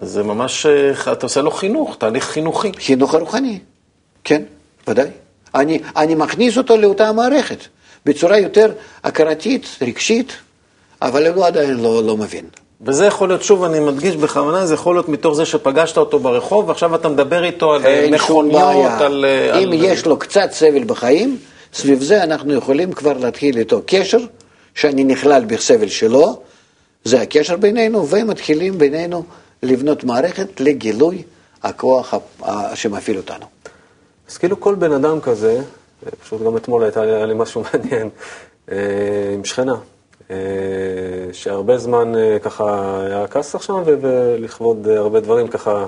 זה 0.00 0.22
ממש, 0.22 0.66
אה, 0.66 1.12
אתה 1.12 1.26
עושה 1.26 1.40
לו 1.40 1.50
חינוך, 1.50 1.96
תהליך 1.98 2.24
חינוכי. 2.24 2.72
חינוך 2.78 3.14
הרוחני, 3.14 3.58
כן, 4.24 4.42
ודאי. 4.88 5.08
אני, 5.54 5.78
אני 5.96 6.14
מכניס 6.14 6.58
אותו 6.58 6.76
לאותה 6.76 7.12
מערכת, 7.12 7.58
בצורה 8.06 8.38
יותר 8.38 8.72
הכרתית, 9.04 9.66
רגשית, 9.82 10.32
אבל 11.02 11.26
הוא 11.26 11.46
עדיין 11.46 11.74
לא, 11.74 12.02
לא 12.04 12.16
מבין. 12.16 12.44
וזה 12.80 13.06
יכול 13.06 13.28
להיות, 13.28 13.42
שוב, 13.42 13.64
אני 13.64 13.80
מדגיש 13.80 14.16
בכוונה, 14.16 14.66
זה 14.66 14.74
יכול 14.74 14.94
להיות 14.94 15.08
מתוך 15.08 15.34
זה 15.34 15.44
שפגשת 15.44 15.96
אותו 15.96 16.18
ברחוב, 16.18 16.68
ועכשיו 16.68 16.94
אתה 16.94 17.08
מדבר 17.08 17.44
איתו 17.44 17.74
על 17.74 17.86
אה, 17.86 18.08
מכוניות. 18.10 19.00
על... 19.00 19.24
אם 19.54 19.68
על... 19.68 19.84
יש 19.84 20.06
לו 20.06 20.18
קצת 20.18 20.48
סבל 20.52 20.84
בחיים, 20.84 21.38
סביב 21.72 22.02
זה 22.02 22.22
אנחנו 22.22 22.54
יכולים 22.54 22.92
כבר 22.92 23.12
להתחיל 23.12 23.58
איתו 23.58 23.80
קשר, 23.86 24.18
שאני 24.74 25.04
נכלל 25.04 25.44
בסבל 25.44 25.88
שלו, 25.88 26.42
זה 27.04 27.20
הקשר 27.20 27.56
בינינו, 27.56 28.08
ומתחילים 28.08 28.78
בינינו 28.78 29.24
לבנות 29.62 30.04
מערכת 30.04 30.60
לגילוי 30.60 31.22
הכוח 31.62 32.14
שמפעיל 32.74 33.16
אותנו. 33.16 33.46
אז 34.30 34.38
כאילו 34.38 34.60
כל 34.60 34.74
בן 34.74 34.92
אדם 34.92 35.20
כזה, 35.20 35.62
פשוט 36.24 36.42
גם 36.42 36.56
אתמול 36.56 36.90
היה 36.96 37.26
לי 37.26 37.34
משהו 37.34 37.62
מעניין, 37.72 38.08
אה, 38.72 38.76
עם 39.34 39.44
שכנה, 39.44 39.74
אה, 40.30 40.36
שהרבה 41.32 41.78
זמן 41.78 42.12
אה, 42.16 42.38
ככה 42.38 43.00
היה 43.06 43.26
כסח 43.26 43.62
שם, 43.62 43.82
ולכבוד 43.84 44.88
אה, 44.88 44.98
הרבה 44.98 45.20
דברים 45.20 45.48
ככה, 45.48 45.86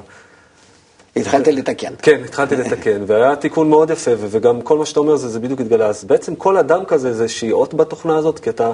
התחלתי 1.21 1.53
לתקן. 1.53 1.93
כן, 2.03 2.21
התחלתי 2.25 2.57
לתקן, 2.57 3.05
והיה 3.07 3.37
תיקון 3.37 3.69
מאוד 3.69 3.91
יפה, 3.91 4.11
ו- 4.11 4.27
וגם 4.31 4.61
כל 4.61 4.79
מה 4.79 4.87
שאתה 4.87 5.01
אומר 5.01 5.17
זה, 5.17 5.29
זה 5.29 5.41
בדיוק 5.41 5.61
התגלה. 5.61 5.87
אז 5.87 6.05
בעצם 6.05 6.35
כל 6.35 6.57
אדם 6.57 6.85
כזה 6.85 7.15
זה 7.15 7.23
איזושהי 7.23 7.53
אות 7.53 7.75
בתוכנה 7.75 8.17
הזאת, 8.17 8.39
כי 8.39 8.51
אתה 8.51 8.73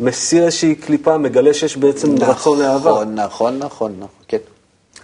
מסיר 0.00 0.44
איזושהי 0.44 0.74
קליפה, 0.74 1.18
מגלה 1.18 1.54
שיש 1.54 1.76
בעצם 1.76 2.22
רצון 2.22 2.58
לאהבה. 2.58 2.90
נכון, 2.90 3.14
נכון, 3.14 3.58
נכון, 3.58 3.92
נכון, 3.98 4.08
כן. 4.28 4.38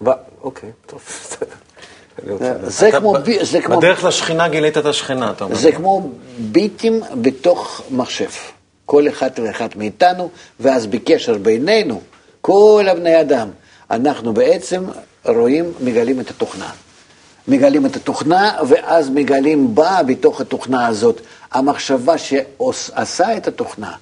ו- 0.07 0.11
אוקיי, 0.43 0.71
טוב. 0.87 1.01
זה 2.67 2.91
כמו, 2.93 3.15
זה 3.43 3.61
כמו, 3.61 3.79
בדרך 3.79 4.05
לשכינה 4.05 4.49
גילית 4.49 4.79
את 4.79 4.87
השכינה, 4.87 5.31
אתה 5.31 5.45
אומר. 5.45 5.57
זה 5.57 5.73
כמו 5.73 6.11
ביטים 6.39 7.01
בתוך 7.21 7.83
מחשב. 7.91 8.29
כל 8.87 9.09
אחד 9.09 9.31
ואחד 9.43 9.69
מאיתנו, 9.77 10.31
ואז 10.61 10.87
בקשר 10.87 11.39
בינינו, 11.39 12.01
כל 12.41 12.87
הבני 12.91 13.21
אדם, 13.21 13.49
אנחנו 13.91 14.33
בעצם 14.33 14.85
רואים, 15.25 15.73
מגלים 15.81 16.21
את 16.21 16.31
התוכנה. 16.31 16.71
מגלים 17.49 17.87
את 17.87 17.97
התוכנה, 17.97 18.59
ואז 18.69 19.11
מגלים 19.11 19.75
בה, 19.75 20.03
בתוך 20.07 20.41
התוכנה 20.41 20.87
הזאת, 20.87 21.21
המחשבה 21.53 22.15
שעשה 22.19 23.37
את 23.37 23.49
התוכנה, 23.49 23.93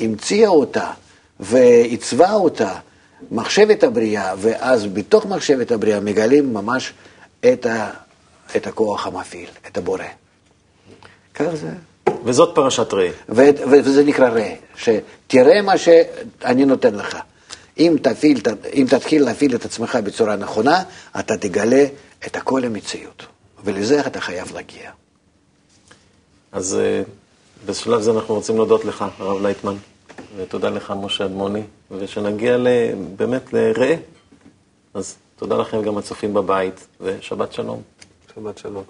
המציאה 0.00 0.48
אותה 0.48 0.90
ועיצבה 1.40 2.32
אותה, 2.32 2.74
מחשבת 3.30 3.84
הבריאה, 3.84 4.34
ואז 4.38 4.86
בתוך 4.86 5.26
מחשבת 5.26 5.70
הבריאה 5.70 6.00
מגלים 6.00 6.54
ממש 6.54 6.92
את, 7.52 7.66
ה, 7.66 7.90
את 8.56 8.66
הכוח 8.66 9.06
המפעיל, 9.06 9.48
את 9.66 9.78
הבורא. 9.78 10.04
כך 11.34 11.54
זה. 11.54 11.68
וזאת 12.24 12.54
פרשת 12.54 12.92
ראה. 12.92 13.10
ו- 13.28 13.32
ו- 13.70 13.84
וזה 13.84 14.04
נקרא 14.04 14.28
ראה, 14.28 14.54
שתראה 14.76 15.62
מה 15.62 15.78
שאני 15.78 16.64
נותן 16.64 16.94
לך. 16.94 17.18
אם, 17.78 17.96
תפעיל, 18.02 18.40
ת- 18.40 18.66
אם 18.74 18.86
תתחיל 18.90 19.24
להפעיל 19.24 19.54
את 19.54 19.64
עצמך 19.64 19.98
בצורה 20.04 20.36
נכונה, 20.36 20.82
אתה 21.20 21.36
תגלה 21.36 21.84
את 22.26 22.36
הכל 22.36 22.64
המציאות. 22.64 23.26
ולזה 23.64 24.00
אתה 24.06 24.20
חייב 24.20 24.52
להגיע. 24.54 24.90
אז 26.52 26.74
אה, 26.80 27.02
בשלב 27.66 28.00
זה 28.00 28.10
אנחנו 28.10 28.34
רוצים 28.34 28.56
להודות 28.56 28.84
לך, 28.84 29.04
הרב 29.18 29.42
לייטמן, 29.42 29.74
ותודה 30.36 30.68
לך, 30.70 30.92
משה 31.02 31.24
אדמוני, 31.24 31.62
ושנגיע 31.90 32.56
ל- 32.56 32.66
באמת 33.16 33.52
לראה. 33.52 33.94
אז 34.94 35.14
תודה 35.36 35.56
לכם 35.56 35.82
גם 35.82 35.98
הצופים 35.98 36.34
בבית, 36.34 36.86
ושבת 37.00 37.52
שלום. 37.52 37.82
שבת 38.34 38.58
שלום. 38.58 38.84